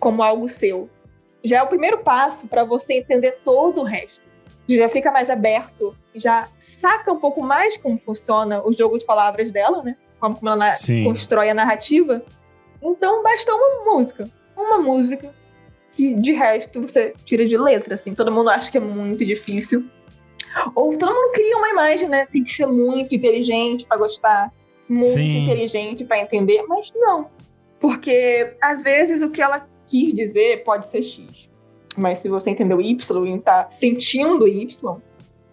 [0.00, 0.90] como algo seu.
[1.42, 4.29] Já é o primeiro passo para você entender todo o resto.
[4.76, 9.50] Já fica mais aberto, já saca um pouco mais como funciona o jogo de palavras
[9.50, 9.96] dela, né?
[10.18, 11.04] Como ela Sim.
[11.04, 12.22] constrói a narrativa.
[12.82, 14.28] Então basta uma música.
[14.56, 15.32] Uma música
[15.92, 18.14] que de resto você tira de letra, assim.
[18.14, 19.86] Todo mundo acha que é muito difícil.
[20.74, 22.26] Ou todo mundo cria uma imagem, né?
[22.26, 24.52] Tem que ser muito inteligente para gostar,
[24.88, 25.44] muito Sim.
[25.44, 27.28] inteligente para entender, mas não.
[27.78, 31.48] Porque às vezes o que ela quis dizer pode ser X.
[31.96, 34.96] Mas se você entendeu Y e tá sentindo Y,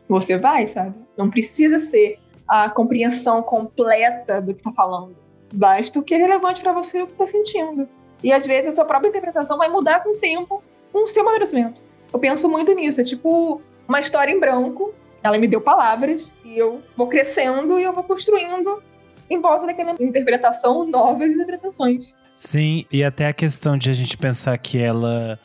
[0.08, 0.96] você vai, sabe?
[1.18, 5.16] Não precisa ser a compreensão completa do que tá falando.
[5.54, 7.88] Basta o que é relevante para você o que tá sentindo.
[8.24, 11.22] E às vezes a sua própria interpretação vai mudar com o tempo, com o seu
[11.22, 11.82] amadurecimento.
[12.12, 13.02] Eu penso muito nisso.
[13.02, 14.94] É tipo uma história em branco.
[15.22, 18.82] Ela me deu palavras e eu vou crescendo e eu vou construindo
[19.30, 22.16] em volta daquela interpretação novas interpretações.
[22.36, 25.40] Sim, e até a questão de a gente pensar que ela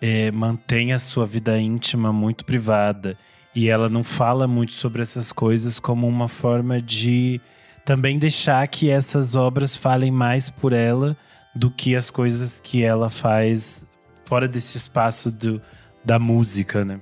[0.00, 3.18] é, mantém a sua vida íntima muito privada
[3.54, 7.40] e ela não fala muito sobre essas coisas como uma forma de
[7.84, 11.16] também deixar que essas obras falem mais por ela
[11.54, 13.86] do que as coisas que ela faz
[14.24, 15.60] fora desse espaço do,
[16.04, 17.00] da música, né?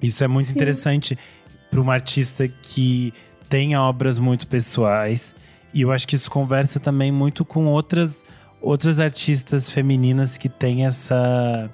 [0.00, 0.54] Isso é muito Sim.
[0.54, 1.18] interessante
[1.70, 3.12] para uma artista que
[3.48, 5.34] tem obras muito pessoais.
[5.72, 8.24] E eu acho que isso conversa também muito com outras,
[8.60, 11.70] outras artistas femininas que têm essa,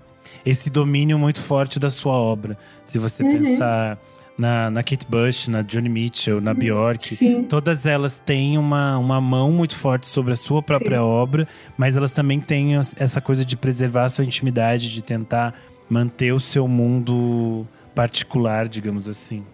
[0.47, 2.57] esse domínio muito forte da sua obra.
[2.85, 3.33] Se você uhum.
[3.33, 3.99] pensar
[4.39, 6.57] na, na Kate Bush, na Johnny Mitchell, na uhum.
[6.57, 7.43] Bjork, Sim.
[7.43, 11.03] todas elas têm uma, uma mão muito forte sobre a sua própria Sim.
[11.03, 15.53] obra, mas elas também têm essa coisa de preservar a sua intimidade, de tentar
[15.91, 19.45] manter o seu mundo particular, digamos assim.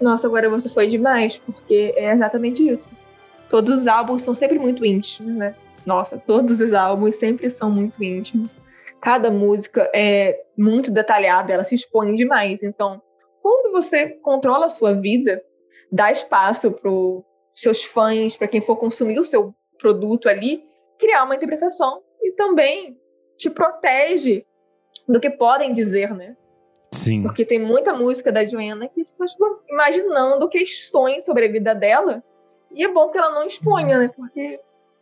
[0.00, 2.90] Nossa, agora você foi demais, porque é exatamente isso.
[3.48, 5.54] Todos os álbuns são sempre muito íntimos, né?
[5.84, 8.50] Nossa, todos os álbuns sempre são muito íntimos.
[9.04, 12.62] Cada música é muito detalhada, ela se expõe demais.
[12.62, 13.02] Então,
[13.42, 15.42] quando você controla a sua vida,
[15.92, 17.22] dá espaço para os
[17.54, 20.64] seus fãs, para quem for consumir o seu produto ali,
[20.98, 22.98] criar uma interpretação e também
[23.36, 24.46] te protege
[25.06, 26.34] do que podem dizer, né?
[26.90, 27.24] Sim.
[27.24, 29.26] Porque tem muita música da Joanna que fica
[29.68, 32.24] imaginando questões sobre a vida dela.
[32.72, 34.10] E é bom que ela não exponha, né?
[34.16, 34.58] Porque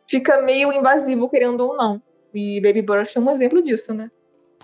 [0.08, 2.02] fica meio invasivo, querendo ou não.
[2.34, 4.10] E Baby Brush é um exemplo disso, né?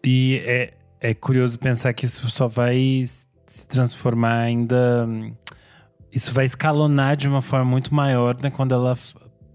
[0.05, 3.05] E é, é curioso pensar que isso só vai
[3.47, 5.09] se transformar ainda.
[6.13, 8.51] Isso vai escalonar de uma forma muito maior, né?
[8.51, 8.97] Quando ela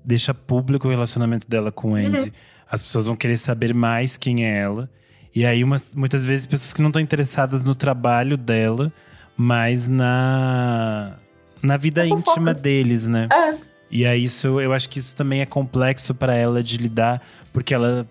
[0.04, 2.26] deixa público o relacionamento dela com o Andy.
[2.26, 2.32] Uhum.
[2.70, 4.90] As pessoas vão querer saber mais quem é ela.
[5.36, 8.92] E aí, umas, muitas vezes, pessoas que não estão interessadas no trabalho dela,
[9.36, 11.18] mas na,
[11.62, 13.28] na vida íntima deles, né?
[13.32, 13.58] É.
[13.90, 17.22] E aí, isso, eu acho que isso também é complexo para ela de lidar,
[17.54, 18.06] porque ela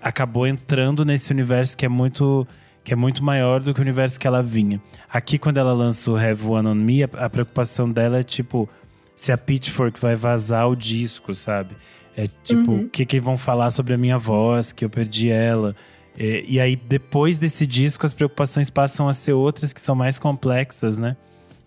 [0.00, 2.46] acabou entrando nesse universo que é muito
[2.82, 4.80] que é muito maior do que o universo que ela vinha.
[5.12, 8.66] Aqui, quando ela lança o Have One On Me, a, a preocupação dela é tipo
[9.14, 11.76] se a Pitchfork vai vazar o disco, sabe?
[12.16, 12.84] É tipo, uhum.
[12.84, 15.76] o que, que vão falar sobre a minha voz, que eu perdi ela.
[16.18, 20.18] É, e aí, depois desse disco, as preocupações passam a ser outras que são mais
[20.18, 21.16] complexas, né?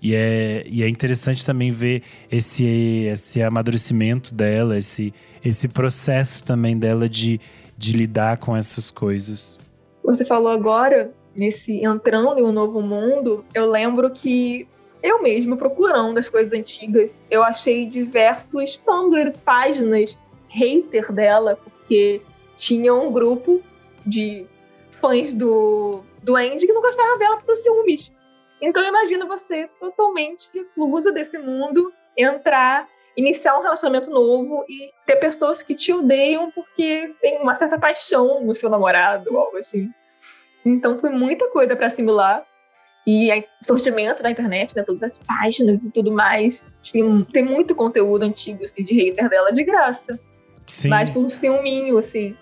[0.04, 5.14] E é, e é interessante também ver esse, esse amadurecimento dela, esse,
[5.44, 7.40] esse processo também dela de,
[7.78, 9.58] de lidar com essas coisas.
[10.04, 14.68] Você falou agora, nesse entrando em um novo mundo, eu lembro que
[15.02, 22.22] eu mesmo, procurando as coisas antigas, eu achei diversos tumblers, páginas hater dela, porque
[22.58, 23.62] tinha um grupo
[24.06, 24.46] de
[24.92, 28.13] fãs do, do Andy que não gostavam dela por ciúmes.
[28.64, 35.62] Então imagina você totalmente reclusa desse mundo, entrar, iniciar um relacionamento novo e ter pessoas
[35.62, 39.92] que te odeiam porque tem uma certa paixão no seu namorado ou algo assim.
[40.66, 42.46] Então foi muita coisa para assimilar.
[43.06, 44.82] E o surgimento da internet, né?
[44.82, 46.64] Todas as páginas e tudo mais.
[46.90, 50.18] Tem, tem muito conteúdo antigo, assim, de hater dela de graça.
[50.66, 50.88] Sim.
[50.88, 52.34] Mas por um ciúminho, assim.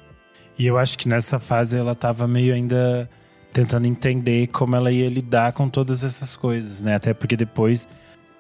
[0.60, 3.10] E eu acho que nessa fase ela tava meio ainda
[3.52, 6.96] tentando entender como ela ia lidar com todas essas coisas, né?
[6.96, 7.88] Até porque depois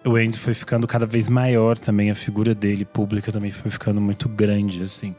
[0.05, 4.01] o Enzo foi ficando cada vez maior também, a figura dele pública também foi ficando
[4.01, 5.15] muito grande, assim.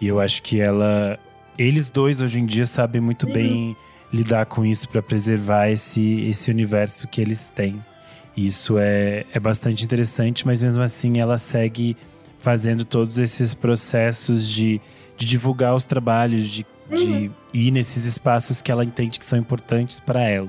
[0.00, 1.18] E eu acho que ela.
[1.58, 3.32] Eles dois hoje em dia sabem muito Uhum.
[3.32, 3.76] bem
[4.12, 7.84] lidar com isso para preservar esse, esse universo que eles têm.
[8.36, 11.96] Isso é, é bastante interessante, mas mesmo assim ela segue
[12.38, 14.80] fazendo todos esses processos de,
[15.16, 20.00] de divulgar os trabalhos, de, de ir nesses espaços que ela entende que são importantes
[20.00, 20.48] para ela.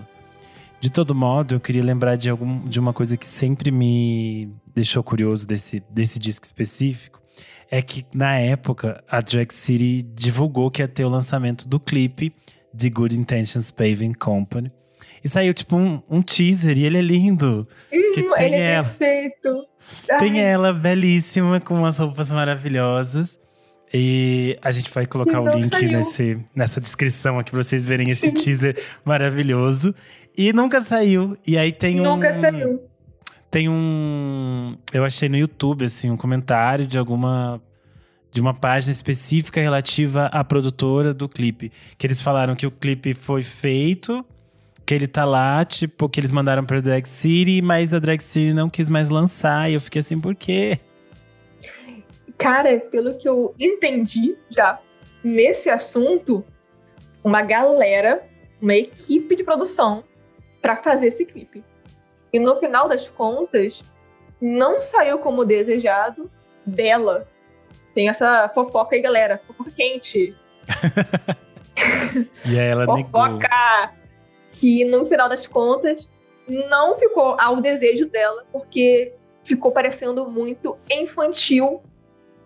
[0.80, 5.02] De todo modo, eu queria lembrar de, algum, de uma coisa que sempre me deixou
[5.04, 7.20] curioso desse, desse disco específico.
[7.72, 12.32] É que na época a Drag City divulgou que ia ter o lançamento do clipe
[12.74, 14.72] de Good Intentions Paving Company.
[15.24, 17.68] E saiu tipo um, um teaser e ele é lindo.
[17.90, 18.84] Que Hum, tem ele é ela.
[18.84, 19.66] perfeito.
[20.20, 23.40] Tem Ai, ela belíssima, com umas roupas maravilhosas.
[23.98, 25.90] E a gente vai colocar E o link saiu.
[25.90, 28.34] nesse, nessa descrição aqui pra vocês verem esse Sim.
[28.34, 29.96] teaser maravilhoso.
[30.38, 31.38] E nunca saiu.
[31.48, 32.04] E aí tem um.
[32.04, 32.84] Nunca saiu.
[33.50, 34.76] Tem um.
[34.92, 37.62] Eu achei no YouTube, assim, um comentário de alguma.
[38.34, 41.72] De uma página específica relativa à produtora do clipe.
[41.98, 44.26] Que eles falaram que o clipe foi feito,
[44.86, 48.52] que ele tá lá, tipo, que eles mandaram pra Drag City, mas a Drag City
[48.54, 49.72] não quis mais lançar.
[49.72, 50.80] E eu fiquei assim, por quê?
[52.38, 54.80] Cara, pelo que eu entendi já
[55.24, 56.44] nesse assunto,
[57.24, 58.24] uma galera,
[58.62, 60.04] uma equipe de produção
[60.62, 61.64] pra fazer esse clipe.
[62.32, 63.84] E no final das contas,
[64.42, 66.30] não saiu como desejado
[66.66, 67.28] dela.
[67.94, 69.42] Tem essa fofoca aí, galera.
[69.48, 70.36] Fofoca quente.
[72.46, 73.12] E aí ela negou.
[73.12, 73.92] fofoca
[74.54, 76.08] que no final das contas
[76.48, 81.84] não ficou ao desejo dela, porque ficou parecendo muito infantil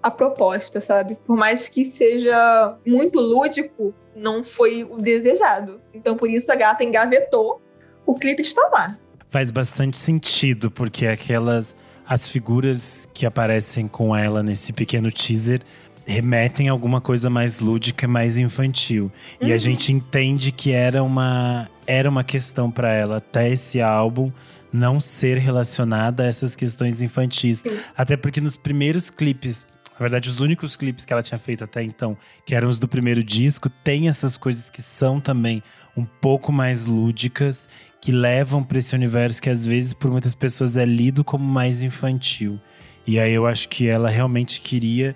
[0.01, 1.17] a proposta, sabe?
[1.27, 5.81] Por mais que seja muito lúdico, não foi o desejado.
[5.93, 7.61] Então por isso a gata engavetou.
[8.05, 8.97] O clipe está lá.
[9.29, 11.75] Faz bastante sentido, porque aquelas.
[12.07, 15.61] As figuras que aparecem com ela nesse pequeno teaser
[16.07, 19.11] remetem a alguma coisa mais lúdica, mais infantil.
[19.39, 19.59] E a Uhum.
[19.59, 24.31] gente entende que era uma, era uma questão para ela até esse álbum
[24.73, 27.59] não ser relacionada a essas questões infantis.
[27.59, 27.77] Sim.
[27.95, 29.67] Até porque nos primeiros clipes,
[29.99, 32.87] na verdade, os únicos clipes que ela tinha feito até então, que eram os do
[32.87, 35.61] primeiro disco, tem essas coisas que são também
[35.95, 37.67] um pouco mais lúdicas,
[37.99, 41.83] que levam para esse universo que às vezes por muitas pessoas é lido como mais
[41.83, 42.57] infantil.
[43.05, 45.13] E aí eu acho que ela realmente queria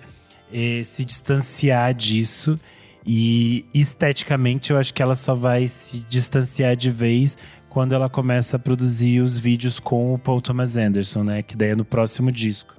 [0.52, 2.60] eh, se distanciar disso.
[3.06, 7.38] E esteticamente eu acho que ela só vai se distanciar de vez
[7.70, 11.42] quando ela começa a produzir os vídeos com o Paul Thomas Anderson, né?
[11.42, 12.74] Que daí é no próximo disco.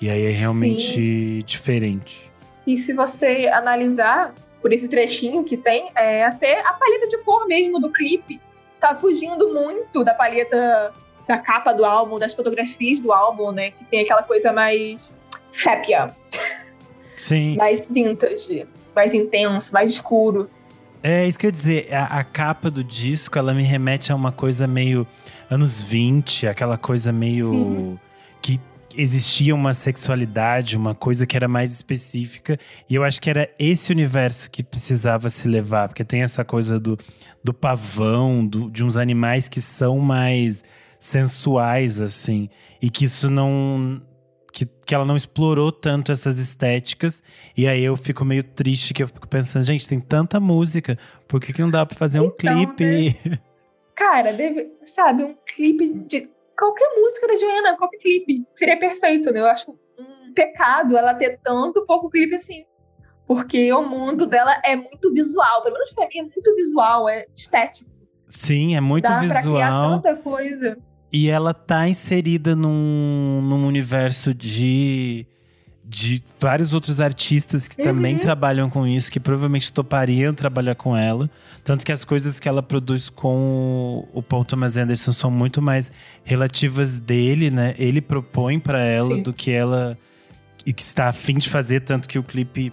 [0.00, 2.30] E aí é realmente diferente.
[2.66, 7.46] E se você analisar por esse trechinho que tem, é, até a paleta de cor
[7.46, 8.40] mesmo do clipe
[8.80, 10.92] tá fugindo muito da paleta
[11.26, 13.72] da capa do álbum, das fotografias do álbum, né?
[13.72, 15.10] Que tem aquela coisa mais
[15.50, 16.14] sépia,
[17.16, 17.56] Sim.
[17.58, 20.48] mais vintage, mais intenso, mais escuro.
[21.02, 21.94] É isso que eu ia dizer.
[21.94, 25.06] A, a capa do disco, ela me remete a uma coisa meio
[25.50, 27.50] anos 20, aquela coisa meio.
[27.50, 27.98] Uhum.
[28.96, 32.58] Existia uma sexualidade, uma coisa que era mais específica.
[32.88, 36.78] E eu acho que era esse universo que precisava se levar, porque tem essa coisa
[36.80, 36.96] do,
[37.42, 40.64] do pavão, do- de uns animais que são mais
[40.98, 42.48] sensuais, assim.
[42.80, 44.00] E que isso não.
[44.52, 47.22] Que, que ela não explorou tanto essas estéticas.
[47.56, 51.40] E aí eu fico meio triste, que eu fico pensando, gente, tem tanta música, por
[51.40, 53.14] que, que não dá pra fazer um Então, clipe?
[53.94, 58.44] Cara, deve, sabe, um clipe de qualquer música da Diana, qualquer clipe.
[58.54, 59.40] Seria perfeito, né?
[59.40, 62.64] Eu acho um pecado ela ter tanto pouco clipe assim.
[63.26, 65.62] Porque o mundo dela é muito visual.
[65.62, 67.90] Pelo menos pra mim é muito visual, é estético.
[68.28, 70.00] Sim, é muito Dá pra criar visual.
[70.00, 70.78] tanta coisa.
[71.12, 75.26] E ela tá inserida num, num universo de,
[75.88, 78.20] de vários outros artistas que também Uhum.
[78.20, 81.30] trabalham com isso, que provavelmente topariam trabalhar com ela.
[81.62, 85.92] Tanto que as coisas que ela produz com o, Paul Thomas Anderson são muito mais
[86.24, 87.74] relativas dele, né?
[87.78, 89.22] Ele propõe pra ela Sim.
[89.22, 89.96] do que ela
[90.66, 92.72] e que está afim de fazer, tanto que o clipe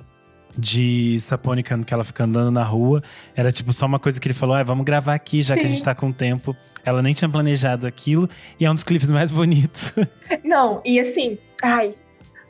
[0.57, 3.01] de Saponican, que ela fica andando na rua,
[3.35, 5.63] era tipo só uma coisa que ele falou: ah, vamos gravar aqui, já que a
[5.65, 5.69] Sim.
[5.73, 6.55] gente tá com tempo.
[6.85, 9.93] Ela nem tinha planejado aquilo, e é um dos clipes mais bonitos.
[10.43, 11.95] Não, e assim, ai,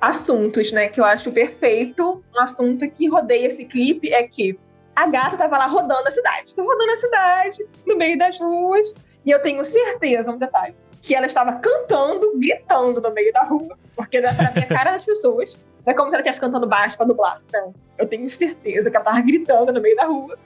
[0.04, 2.22] assuntos, né, que eu acho perfeito.
[2.36, 4.60] Um assunto que rodeia esse clipe é que
[4.94, 6.54] a gata tava lá rodando a cidade.
[6.54, 8.94] Tá rodando a cidade, no meio das ruas.
[9.26, 13.78] E eu tenho certeza, um detalhe, que ela estava cantando, gritando no meio da rua,
[13.96, 15.58] porque era a minha cara das pessoas.
[15.86, 17.42] Não é como se ela estivesse cantando baixo pra dublar.
[17.54, 17.74] Não.
[17.98, 20.38] Eu tenho certeza que ela estava gritando no meio da rua.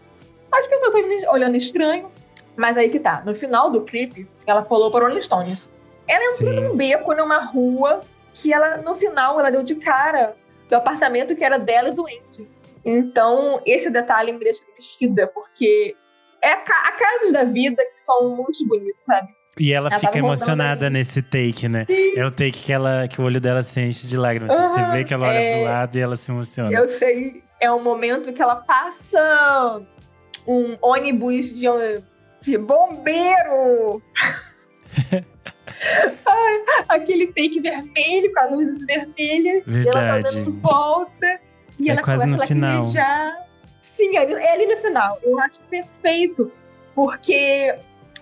[0.51, 0.93] As pessoas
[1.31, 2.11] olhando estranho.
[2.55, 3.23] Mas aí que tá.
[3.25, 5.67] No final do clipe, ela falou para Rolling Stones.
[6.07, 6.59] Ela entrou Sim.
[6.59, 8.01] num beco numa rua
[8.41, 10.35] que ela, no final, ela deu de cara
[10.69, 12.47] do apartamento que era dela e do Andy.
[12.85, 15.95] Então, esse detalhe me deixa mexida, porque
[16.41, 19.35] é a casos da vida que são muito bonitos, sabe?
[19.59, 21.85] E ela, ela fica emocionada nesse take, né?
[21.89, 22.13] Sim.
[22.15, 24.55] É o take que, ela, que o olho dela se enche de lágrimas.
[24.55, 25.55] Uhum, Você vê que ela olha é...
[25.55, 26.71] pro lado e ela se emociona.
[26.71, 27.43] Eu sei.
[27.59, 29.81] É um momento que ela passa
[30.45, 31.65] um ônibus de,
[32.41, 34.01] de bombeiro.
[36.25, 39.63] Ai, aquele take vermelho com as luzes vermelhas.
[39.67, 39.97] Verdade.
[39.97, 41.39] E ela fazendo volta.
[41.79, 42.69] E é ela quase começa no a final.
[42.85, 43.47] lacrimejar.
[43.81, 45.19] Sim, é, é ali no final.
[45.23, 46.51] Eu acho perfeito.
[46.95, 47.75] Porque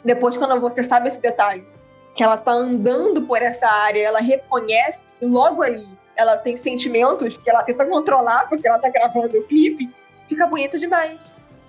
[0.03, 1.65] depois, quando você sabe esse detalhe,
[2.13, 7.49] que ela tá andando por essa área, ela reconhece logo ali, ela tem sentimentos que
[7.49, 9.89] ela tenta controlar porque ela tá gravando o clipe,
[10.27, 11.19] fica bonito demais.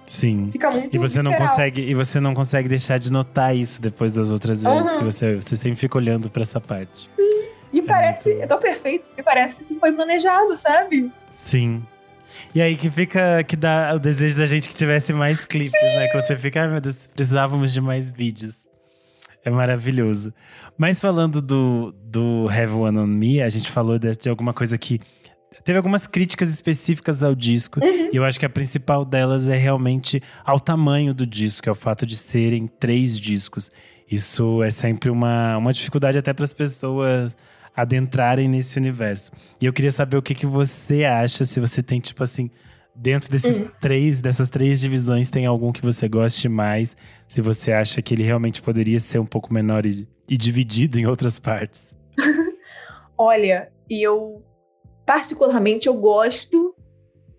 [0.06, 0.50] Sim.
[0.52, 4.12] Fica muito E você não consegue e você não consegue deixar de notar isso depois
[4.12, 4.98] das outras vezes uhum.
[4.98, 7.10] que você você sempre fica olhando para essa parte.
[7.14, 7.46] Sim.
[7.72, 8.42] E é parece, muito...
[8.42, 11.10] é tão perfeito que parece que foi planejado, sabe?
[11.32, 11.82] Sim.
[12.54, 15.96] E aí que fica, que dá o desejo da gente que tivesse mais clipes, Sim.
[15.96, 16.08] né?
[16.08, 18.66] Que você fica, ai meu Deus, precisávamos de mais vídeos.
[19.44, 20.32] É maravilhoso.
[20.76, 24.76] Mas falando do, do Have One On Me, a gente falou de, de alguma coisa
[24.76, 25.00] que
[25.66, 27.84] teve algumas críticas específicas ao disco.
[27.84, 28.10] Uhum.
[28.12, 31.74] E eu acho que a principal delas é realmente ao tamanho do disco, é o
[31.74, 33.68] fato de serem três discos.
[34.08, 37.36] Isso é sempre uma, uma dificuldade até para as pessoas
[37.74, 39.32] adentrarem nesse universo.
[39.60, 42.48] E eu queria saber o que, que você acha, se você tem, tipo assim,
[42.94, 43.68] dentro desses uhum.
[43.80, 46.96] três, dessas três divisões, tem algum que você goste mais?
[47.26, 51.06] Se você acha que ele realmente poderia ser um pouco menor e, e dividido em
[51.06, 51.92] outras partes?
[53.18, 54.44] Olha, e eu
[55.06, 56.74] particularmente eu gosto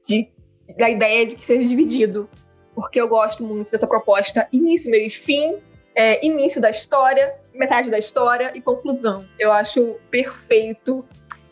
[0.07, 0.31] de,
[0.77, 2.29] da ideia de que seja dividido,
[2.73, 5.57] porque eu gosto muito dessa proposta início, meio e fim,
[5.93, 9.25] é, início da história, metade da história e conclusão.
[9.37, 11.05] Eu acho perfeito.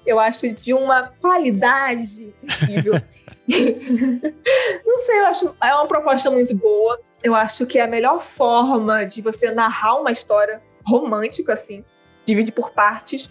[0.05, 2.93] Eu acho de uma qualidade incrível.
[4.85, 6.99] Não sei, eu acho é uma proposta muito boa.
[7.23, 11.83] Eu acho que é a melhor forma de você narrar uma história romântica, assim,
[12.23, 13.29] divide por partes.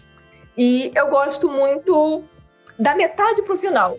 [0.57, 2.23] E eu gosto muito
[2.77, 3.97] da metade pro final.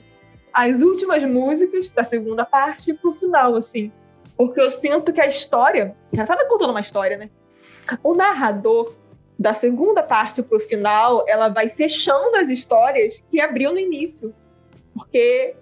[0.52, 3.92] As últimas músicas da segunda parte pro final, assim.
[4.36, 5.94] Porque eu sinto que a história.
[6.12, 7.30] Já sabe contando uma história, né?
[8.02, 8.94] O narrador,
[9.38, 14.34] da segunda parte pro final, ela vai fechando as histórias que abriu no início.
[14.94, 15.54] Porque,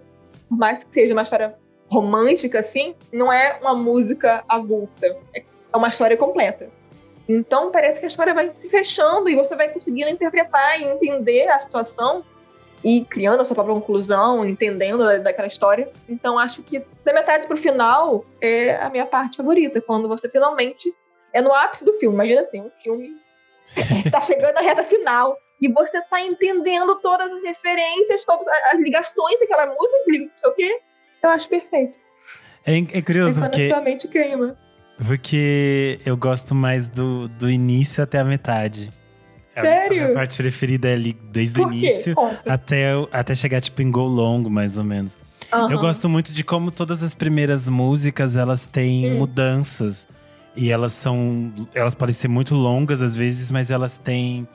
[0.47, 1.55] por mais que seja uma história
[1.89, 5.07] romântica, assim, não é uma música avulsa.
[5.33, 6.69] É uma história completa.
[7.27, 11.47] Então parece que a história vai se fechando e você vai conseguindo interpretar e entender
[11.49, 12.23] a situação
[12.85, 15.91] e criando a sua própria conclusão, entendendo daquela história.
[16.07, 20.93] Então acho que da metade pro final é a minha parte favorita, quando você finalmente
[21.33, 22.15] é no ápice do filme.
[22.15, 23.09] Imagina assim, um filme
[24.11, 29.39] tá chegando na reta final e você tá entendendo todas as referências, todas as ligações
[29.39, 30.79] daquela música, não sei o quê.
[31.23, 31.97] Eu acho perfeito.
[32.63, 33.67] É, é curioso porque...
[34.09, 34.55] queima.
[35.07, 38.91] Porque eu gosto mais do, do início até a metade.
[39.61, 40.01] Sério?
[40.01, 42.15] A minha parte preferida é ali desde o início
[42.45, 45.17] até, até chegar tipo em Go Longo, mais ou menos.
[45.53, 45.71] Uhum.
[45.71, 49.19] Eu gosto muito de como todas as primeiras músicas elas têm hum.
[49.19, 50.07] mudanças.
[50.55, 51.53] E elas são.
[51.73, 54.47] Elas podem ser muito longas às vezes, mas elas têm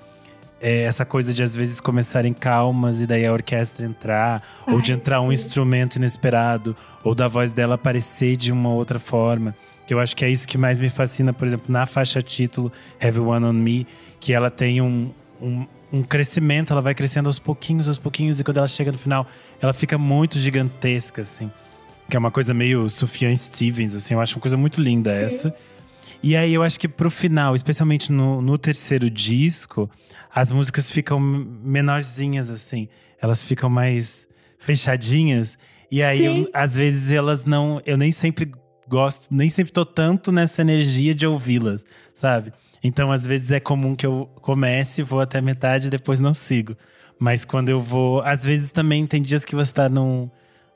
[0.60, 4.80] é, essa coisa de às vezes começarem calmas e daí a orquestra entrar, Ai, ou
[4.80, 5.26] de entrar sim.
[5.26, 9.54] um instrumento inesperado, ou da voz dela aparecer de uma outra forma.
[9.86, 12.70] Que eu acho que é isso que mais me fascina, por exemplo, na faixa título
[13.02, 13.86] Have One on Me,
[14.20, 18.44] que ela tem um, um, um, crescimento, ela vai crescendo aos pouquinhos, aos pouquinhos, e
[18.44, 19.26] quando ela chega no final,
[19.60, 21.50] ela fica muito gigantesca, assim.
[22.08, 25.24] Que é uma coisa meio Sufjan Stevens, assim, eu acho uma coisa muito linda Sim.
[25.24, 25.56] essa.
[26.22, 29.90] E aí eu acho que pro final, especialmente no, no terceiro disco,
[30.34, 32.88] as músicas ficam menorzinhas, assim.
[33.20, 34.26] Elas ficam mais
[34.58, 35.58] fechadinhas.
[35.90, 37.80] E aí, eu, às vezes, elas não.
[37.86, 38.52] Eu nem sempre
[38.86, 42.52] gosto, nem sempre tô tanto nessa energia de ouvi-las, sabe?
[42.82, 46.76] Então, às vezes é comum que eu comece, vou até metade e depois não sigo.
[47.18, 48.22] Mas quando eu vou.
[48.22, 50.30] Às vezes também tem dias que você tá num,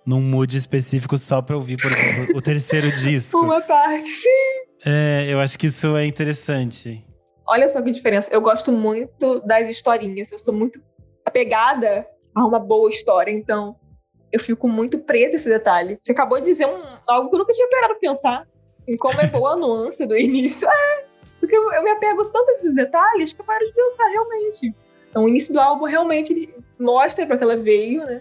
[0.04, 3.38] num mood específico só pra ouvir, por exemplo, o terceiro disco.
[3.40, 4.28] Uma parte, sim.
[4.84, 7.02] É, eu acho que isso é interessante.
[7.46, 8.32] Olha só que diferença.
[8.32, 10.30] Eu gosto muito das historinhas.
[10.30, 10.80] Eu sou muito
[11.24, 13.30] apegada a uma boa história.
[13.32, 13.76] Então,
[14.30, 15.98] eu fico muito presa a esse detalhe.
[16.02, 18.46] Você acabou de dizer um, algo que eu nunca tinha parado pra pensar.
[18.86, 20.68] Em como é boa a nuance do início.
[20.68, 21.04] É,
[21.44, 24.74] música, eu, eu me apego tanto a esses detalhes que eu paro de pensar realmente.
[25.10, 28.20] Então, o início do álbum realmente mostra para que ela veio, né?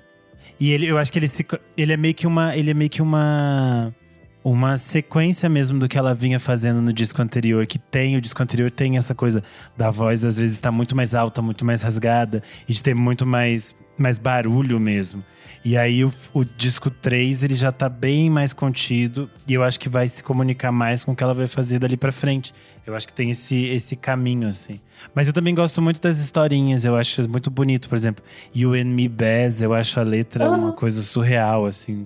[0.60, 1.46] E ele, eu acho que ele, se,
[1.76, 2.56] ele é meio que uma.
[2.56, 3.94] Ele é meio que uma.
[4.44, 8.44] Uma sequência mesmo do que ela vinha fazendo no disco anterior, que tem, o disco
[8.44, 9.42] anterior tem essa coisa
[9.78, 12.94] da voz, às vezes, estar tá muito mais alta, muito mais rasgada, e de ter
[12.94, 15.24] muito mais, mais barulho mesmo.
[15.66, 19.80] E aí o, o, disco 3 ele já tá bem mais contido e eu acho
[19.80, 22.54] que vai se comunicar mais com o que ela vai fazer dali para frente.
[22.86, 24.82] Eu acho que tem esse, esse caminho assim.
[25.16, 28.24] Mas eu também gosto muito das historinhas, eu acho muito bonito, por exemplo,
[28.54, 30.58] You and Me Bass, eu acho a letra uhum.
[30.58, 32.06] uma coisa surreal assim.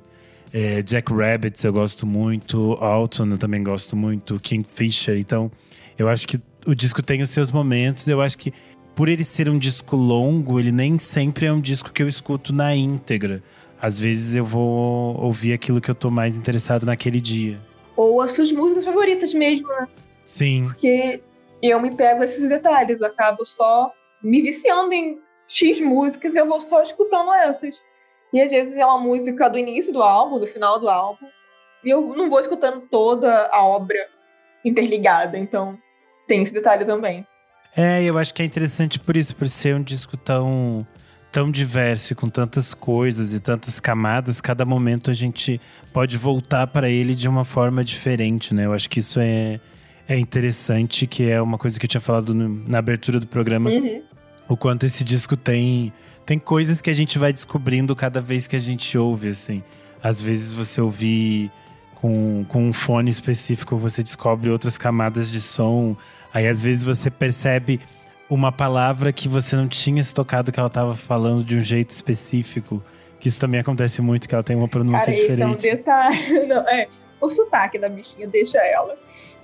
[0.54, 5.52] É, Jack Rabbits eu gosto muito, Alton eu também gosto muito, Kingfisher, então
[5.98, 8.54] eu acho que o disco tem os seus momentos, eu acho que
[8.98, 12.52] por ele ser um disco longo, ele nem sempre é um disco que eu escuto
[12.52, 13.44] na íntegra.
[13.80, 17.60] Às vezes eu vou ouvir aquilo que eu tô mais interessado naquele dia.
[17.96, 19.88] Ou as suas músicas favoritas mesmo, né?
[20.26, 20.64] Sim.
[20.64, 21.22] Porque
[21.62, 23.92] eu me pego esses detalhes, eu acabo só
[24.24, 27.76] me viciando em X músicas e eu vou só escutando essas.
[28.34, 31.28] E às vezes é uma música do início do álbum, do final do álbum,
[31.86, 34.10] e eu não vou escutando toda a obra
[34.66, 35.78] interligada, então
[36.28, 37.28] tem esse detalhe também.
[37.78, 40.86] É, eu acho que é interessante por isso, por ser um disco tão,
[41.32, 45.62] tão diverso e com tantas coisas e tantas camadas, cada momento a gente
[45.94, 48.66] pode voltar para ele de uma forma diferente, né?
[48.66, 49.60] Eu acho que isso é,
[50.10, 53.70] é interessante, que é uma coisa que eu tinha falado no, na abertura do programa.
[53.70, 54.02] Uhum.
[54.50, 55.94] O quanto esse disco tem
[56.28, 59.64] tem coisas que a gente vai descobrindo cada vez que a gente ouve, assim.
[60.04, 61.50] Às vezes você ouvir
[61.96, 65.96] com, com um fone específico, você descobre outras camadas de som.
[66.34, 67.80] Aí às vezes você percebe
[68.30, 71.92] uma palavra que você não tinha se tocado que ela estava falando de um jeito
[71.92, 72.84] específico.
[73.20, 75.58] Que isso também acontece muito, que ela tem uma pronúncia Cara, diferente.
[75.58, 76.46] Esse é um detalhe.
[76.46, 76.88] Não, é,
[77.20, 78.96] o sotaque da bichinha deixa ela.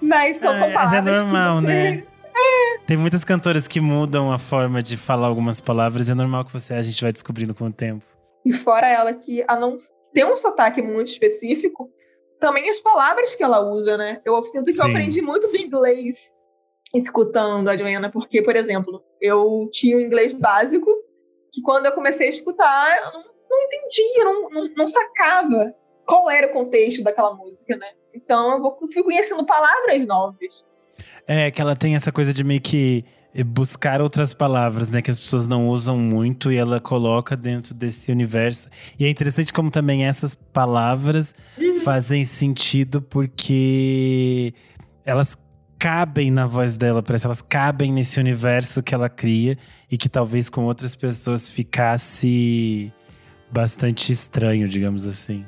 [0.02, 1.04] Mas são, é, são palavras.
[1.04, 1.68] Mas é normal, você...
[1.68, 2.04] né?
[2.36, 2.78] É.
[2.86, 6.10] Tem muitas cantoras que mudam a forma de falar algumas palavras.
[6.10, 8.04] É normal que você a gente vai descobrindo com o tempo.
[8.46, 9.78] E fora ela que a não
[10.14, 11.90] ter um sotaque muito específico,
[12.40, 14.20] também as palavras que ela usa, né?
[14.26, 14.82] Eu sinto que Sim.
[14.82, 16.33] eu aprendi muito do inglês
[16.94, 20.90] escutando a Joanna, porque, por exemplo, eu tinha um inglês básico
[21.52, 25.74] que quando eu comecei a escutar, eu não, não entendia, não, não, não, sacava
[26.06, 27.88] qual era o contexto daquela música, né?
[28.14, 30.66] Então eu fui conhecendo palavras novas.
[31.28, 33.06] É, que ela tem essa coisa de meio que
[33.44, 38.12] buscar outras palavras, né, que as pessoas não usam muito e ela coloca dentro desse
[38.12, 38.70] universo.
[39.00, 41.80] E é interessante como também essas palavras uhum.
[41.80, 44.54] fazem sentido porque
[45.04, 45.36] elas
[45.84, 49.58] cabem na voz dela, parece elas cabem nesse universo que ela cria
[49.92, 52.90] e que talvez com outras pessoas ficasse
[53.52, 55.46] bastante estranho, digamos assim.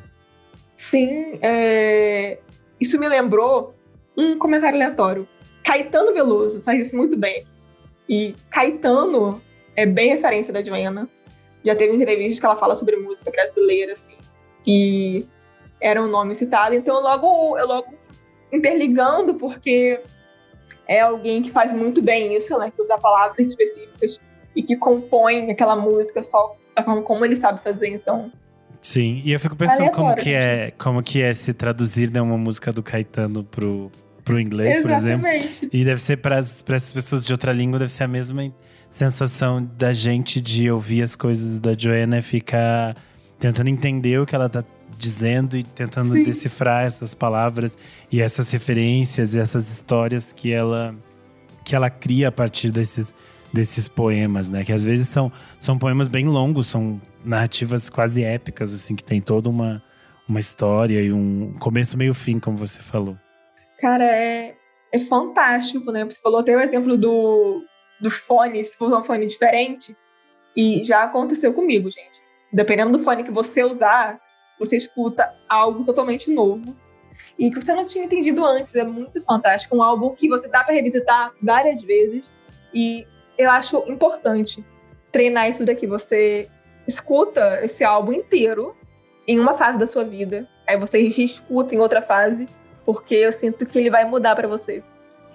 [0.76, 2.38] Sim, é...
[2.82, 3.74] isso me lembrou
[4.18, 5.26] um comentário aleatório.
[5.64, 7.46] Caetano Veloso faz isso muito bem.
[8.10, 9.42] E Caetano
[9.74, 11.08] é bem referência da Joana.
[11.64, 14.18] Já teve entrevistas que ela fala sobre música brasileira, assim,
[14.66, 15.26] que
[15.80, 16.76] era um nome citado.
[16.76, 17.96] Então, eu logo, eu logo
[18.52, 20.02] interligando, porque
[20.88, 22.72] é alguém que faz muito bem isso, né?
[22.74, 24.20] Que usa palavras específicas
[24.56, 28.32] e que compõe aquela música só da forma como ele sabe fazer, então.
[28.82, 32.38] Sim, e eu fico pensando como que é, como que é se traduzir né, uma
[32.38, 33.92] música do Caetano pro,
[34.24, 35.20] pro inglês, Exatamente.
[35.20, 35.70] por exemplo.
[35.74, 38.54] E deve ser para essas pessoas de outra língua, deve ser a mesma
[38.92, 42.96] sensação da gente de ouvir as coisas da Joanna e ficar
[43.40, 44.64] tentando entender o que ela tá
[44.98, 46.24] dizendo e tentando Sim.
[46.24, 47.78] decifrar essas palavras
[48.12, 50.96] e essas referências e essas histórias que ela
[51.64, 53.14] que ela cria a partir desses
[53.56, 54.66] desses poemas, né?
[54.66, 59.22] Que às vezes são, são poemas bem longos, são narrativas quase épicas, assim, que tem
[59.22, 59.82] toda uma,
[60.28, 63.18] uma história e um começo, meio fim, como você falou.
[63.80, 64.56] Cara, é,
[64.92, 66.04] é fantástico, né?
[66.04, 67.64] Você falou até o exemplo do,
[68.02, 69.96] do fone, se for um fone diferente.
[70.56, 72.22] E já aconteceu comigo, gente.
[72.52, 74.20] Dependendo do fone que você usar,
[74.60, 76.76] você escuta algo totalmente novo.
[77.38, 78.76] E que você não tinha entendido antes.
[78.76, 79.76] É muito fantástico.
[79.76, 82.30] Um álbum que você dá para revisitar várias vezes.
[82.74, 83.06] E
[83.38, 84.64] eu acho importante
[85.12, 85.88] treinar isso daqui.
[85.88, 86.50] Você
[86.88, 88.76] escuta esse álbum inteiro
[89.28, 90.48] em uma fase da sua vida.
[90.68, 92.48] Aí você reescuta em outra fase
[92.86, 94.84] porque eu sinto que ele vai mudar para você.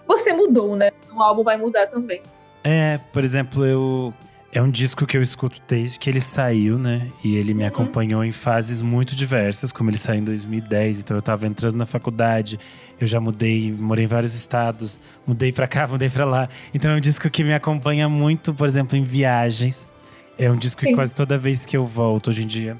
[0.06, 0.90] Você mudou, né?
[1.12, 2.22] O álbum vai mudar também.
[2.62, 4.14] É, por exemplo, eu
[4.52, 7.10] é um disco que eu escuto desde que ele saiu, né?
[7.22, 7.68] E ele me uhum.
[7.68, 11.86] acompanhou em fases muito diversas, como ele saiu em 2010, então eu tava entrando na
[11.86, 12.58] faculdade,
[13.00, 16.48] eu já mudei, morei em vários estados, mudei para cá, mudei para lá.
[16.74, 19.88] Então é um disco que me acompanha muito, por exemplo, em viagens.
[20.36, 20.88] É um disco Sim.
[20.88, 22.76] que quase toda vez que eu volto hoje em dia,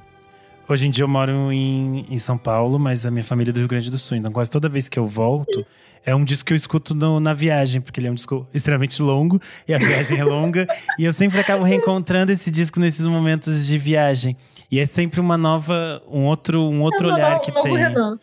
[0.70, 3.58] Hoje em dia eu moro em, em São Paulo, mas a minha família é do
[3.58, 4.16] Rio Grande do Sul.
[4.16, 5.66] Então quase toda vez que eu volto,
[6.06, 9.02] é um disco que eu escuto no, na viagem, porque ele é um disco extremamente
[9.02, 10.68] longo e a viagem é longa.
[10.96, 14.36] e eu sempre acabo reencontrando esse disco nesses momentos de viagem.
[14.70, 17.76] E é sempre uma nova, um outro, um outro É, olhar que tem.
[17.76, 18.16] Renan.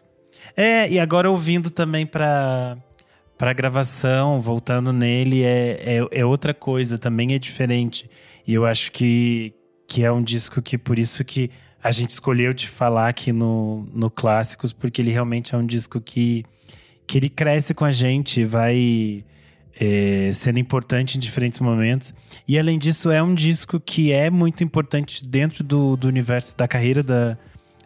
[0.56, 2.78] É, e agora ouvindo também pra,
[3.38, 8.10] pra gravação, voltando nele, é, é, é outra coisa, também é diferente.
[8.48, 9.54] E eu acho que,
[9.86, 11.52] que é um disco que, por isso que
[11.84, 16.02] a gente escolheu de falar aqui no, no Clássicos, porque ele realmente é um disco
[16.02, 16.44] que,
[17.06, 19.24] que ele cresce com a gente, vai
[19.80, 22.14] é, sendo importante em diferentes momentos.
[22.48, 26.68] E além disso, é um disco que é muito importante dentro do, do universo da
[26.68, 27.38] carreira da,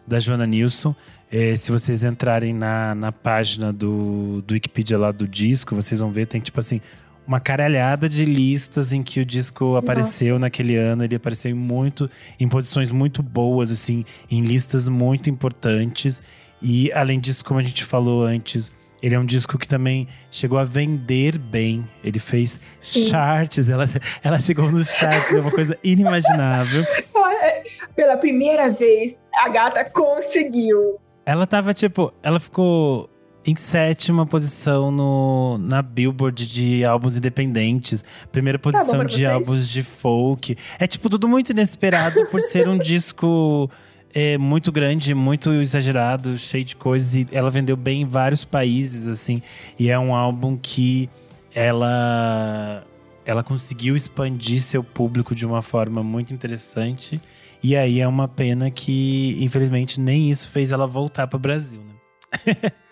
[0.06, 0.94] da Joana Nilsson.
[1.30, 6.10] É, se vocês entrarem na, na página do, do Wikipedia lá do disco, vocês vão
[6.10, 6.80] ver, tem tipo assim,
[7.26, 11.04] uma caralhada de listas em que o disco apareceu naquele ano.
[11.04, 16.22] Ele apareceu em muito, em posições muito boas, assim, em listas muito importantes.
[16.60, 18.70] E além disso, como a gente falou antes,
[19.02, 21.88] ele é um disco que também chegou a vender bem.
[22.04, 23.10] Ele fez Sim.
[23.10, 23.88] charts, ela,
[24.22, 26.84] ela chegou nos charts, é uma coisa inimaginável.
[27.96, 31.00] Pela primeira vez, a gata conseguiu.
[31.26, 33.10] Ela tava, tipo, ela ficou
[33.44, 38.04] em sétima posição no, na Billboard de álbuns independentes.
[38.30, 39.28] Primeira posição Tá de vocês?
[39.30, 40.56] álbuns de folk.
[40.78, 43.68] É, tipo, tudo muito inesperado por ser um disco
[44.14, 47.14] é, muito grande, muito exagerado, cheio de coisas.
[47.14, 49.42] E ela vendeu bem em vários países, assim.
[49.78, 51.10] E é um álbum que
[51.54, 52.84] ela,
[53.24, 57.20] ela conseguiu expandir seu público de uma forma muito interessante.
[57.62, 61.80] E aí é uma pena que, infelizmente, nem isso fez ela voltar para o Brasil,
[61.80, 62.72] né?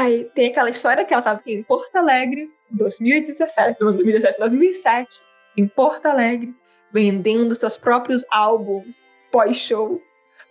[0.00, 4.38] Ai, tem aquela história que ela estava aqui em Porto Alegre, em 2017, não, 2017,
[4.38, 5.20] 2007,
[5.58, 6.54] em Porto Alegre,
[6.90, 10.00] vendendo seus próprios álbuns pós-show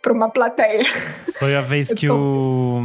[0.04, 0.86] para uma plateia.
[1.40, 2.84] Foi a vez que o,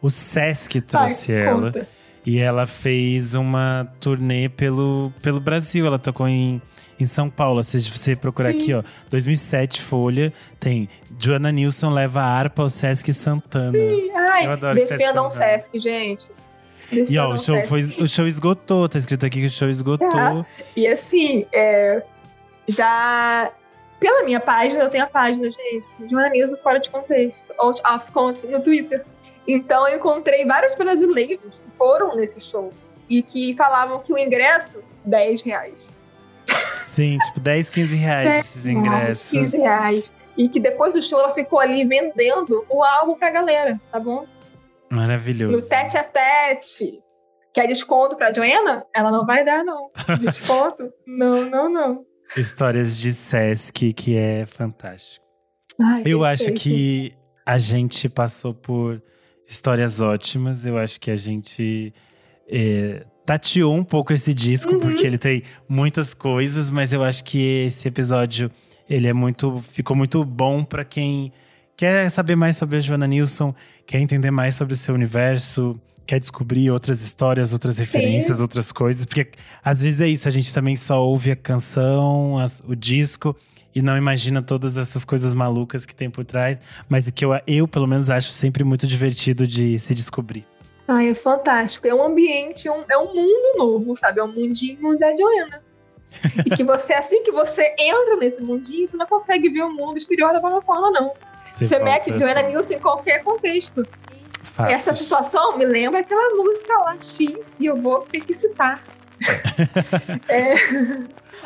[0.00, 1.62] o Sesc trouxe Ai, ela.
[1.62, 1.88] conta.
[2.26, 5.86] E ela fez uma turnê pelo, pelo Brasil.
[5.86, 6.60] Ela tocou em,
[6.98, 7.62] em São Paulo.
[7.62, 8.58] Se você procurar Sim.
[8.58, 10.88] aqui, ó, 2007, Folha, tem
[11.20, 13.78] Joana Nilsson leva a harpa ao Sesc Santana.
[14.32, 15.60] Ai, Eu adoro Sesc defendam o Santana.
[15.60, 16.28] Sesc, gente.
[16.90, 17.68] E ó, o show, Sesc.
[17.68, 18.88] foi, o show esgotou.
[18.88, 20.10] Tá escrito aqui que o show esgotou.
[20.10, 20.46] Tá.
[20.76, 22.02] E assim, é,
[22.66, 23.52] já
[23.98, 28.50] pela minha página, eu tenho a página, gente, jornalismo fora de contexto, out of context
[28.50, 29.04] no Twitter.
[29.46, 32.72] Então eu encontrei vários brasileiros que foram nesse show
[33.08, 35.88] e que falavam que o ingresso, 10 reais.
[36.88, 39.30] Sim, tipo 10, 15 reais esses ingressos.
[39.30, 40.12] 15 reais.
[40.36, 44.26] E que depois do show ela ficou ali vendendo o álbum pra galera, tá bom?
[44.90, 45.68] No Maravilhoso.
[45.68, 47.02] tete a tete.
[47.52, 48.84] Quer desconto pra Joana?
[48.94, 49.90] Ela não vai dar, não.
[50.20, 50.92] Desconto?
[51.06, 52.04] não, não, não.
[52.36, 55.24] Histórias de Sesc, que é fantástico.
[55.80, 56.62] Ai, Eu acho perfeito.
[56.62, 57.12] que
[57.44, 59.02] a gente passou por
[59.46, 60.64] histórias ótimas.
[60.66, 61.92] Eu acho que a gente
[62.50, 64.80] é, tateou um pouco esse disco, Uhum.
[64.80, 68.50] porque ele tem muitas coisas, mas eu acho que esse episódio
[68.88, 69.58] ele é muito.
[69.72, 71.32] ficou muito bom para quem
[71.76, 73.54] quer saber mais sobre a Joana Nilsson,
[73.86, 75.78] quer entender mais sobre o seu universo.
[76.06, 79.04] Quer descobrir outras histórias, outras referências, outras coisas.
[79.04, 79.28] Porque
[79.64, 83.34] às vezes é isso, a gente também só ouve a canção, as- o disco,
[83.74, 87.66] e não imagina todas essas coisas malucas que tem por trás, mas que eu, eu
[87.68, 90.46] pelo menos acho sempre muito divertido de se descobrir.
[90.88, 91.86] Ai, é fantástico.
[91.88, 94.20] É um ambiente, é um, é um mundo novo, sabe?
[94.20, 95.60] É um mundinho da Joana.
[96.46, 99.98] e que você, assim que você entra nesse mundinho, você não consegue ver o mundo
[99.98, 101.12] exterior da mesma forma, não.
[101.50, 103.86] Você, volta mete Joana assim, Nilsson em qualquer contexto.
[104.56, 104.72] Fatos.
[104.74, 107.28] Essa situação me lembra aquela música lá, X,
[107.60, 108.82] e eu vou ter que citar.
[110.28, 110.54] é,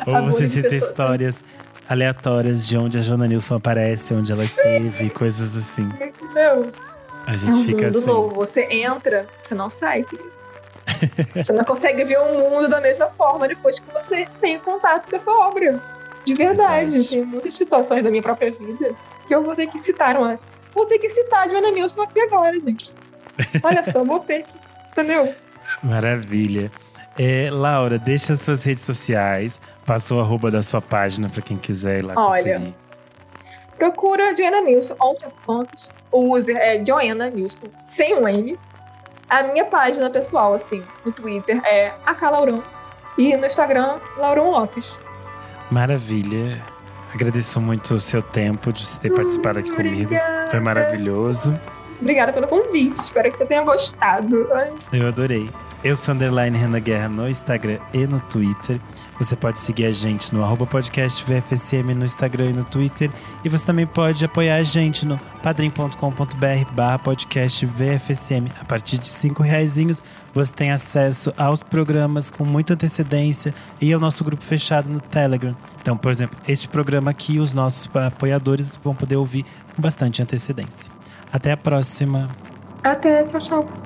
[0.05, 0.89] Ou você cita pessoas.
[0.89, 1.43] histórias
[1.89, 5.83] aleatórias de onde a Joana Nilsson aparece, onde ela esteve, coisas assim.
[5.99, 6.71] entendeu?
[7.27, 8.07] A É um gente fica mundo assim.
[8.07, 8.35] novo.
[8.35, 10.05] Você entra, você não sai,
[11.35, 15.15] você não consegue ver o mundo da mesma forma depois que você tem contato com
[15.15, 15.81] essa obra.
[16.25, 16.89] De verdade.
[16.91, 17.09] Verdade.
[17.09, 18.93] Tem muitas situações da minha própria vida
[19.27, 20.39] que eu vou ter que citar uma.
[20.73, 22.91] Vou ter que citar a Joana Nilsson aqui agora, gente.
[23.63, 24.45] Olha só, que.
[24.91, 25.33] Entendeu?
[25.83, 26.71] Maravilha.
[27.17, 31.57] É, Laura, deixa as suas redes sociais, passa o arroba da sua página para quem
[31.57, 32.73] quiser ir lá Olha, conferir.
[33.77, 34.61] Procura Joana
[35.25, 35.89] of context.
[36.11, 38.57] O user é Joana Nilsson, sem o N.
[39.29, 42.63] A minha página pessoal, assim, no Twitter é Acalaurão.
[43.17, 44.97] E no Instagram, Laurão Lopes.
[45.69, 46.61] Maravilha.
[47.13, 50.03] Agradeço muito o seu tempo de ter participado aqui comigo.
[50.03, 50.49] Obrigada.
[50.49, 51.59] Foi maravilhoso.
[52.01, 52.99] Obrigada pelo convite.
[52.99, 54.47] Espero que você tenha gostado.
[54.91, 55.49] Eu adorei.
[55.83, 58.79] Eu sou underline Renan Guerra no Instagram e no Twitter.
[59.17, 63.09] Você pode seguir a gente no arroba podcast VFSM no Instagram e no Twitter.
[63.43, 68.51] E você também pode apoiar a gente no padrim.com.br barra podcast VFSM.
[68.59, 70.03] A partir de cinco reaisinhos,
[70.35, 75.55] você tem acesso aos programas com muita antecedência e ao nosso grupo fechado no Telegram.
[75.81, 79.45] Então, por exemplo, este programa aqui, os nossos apoiadores vão poder ouvir
[79.75, 81.00] com bastante antecedência.
[81.33, 82.29] Até a próxima.
[82.83, 83.81] Até, tchau, tchau.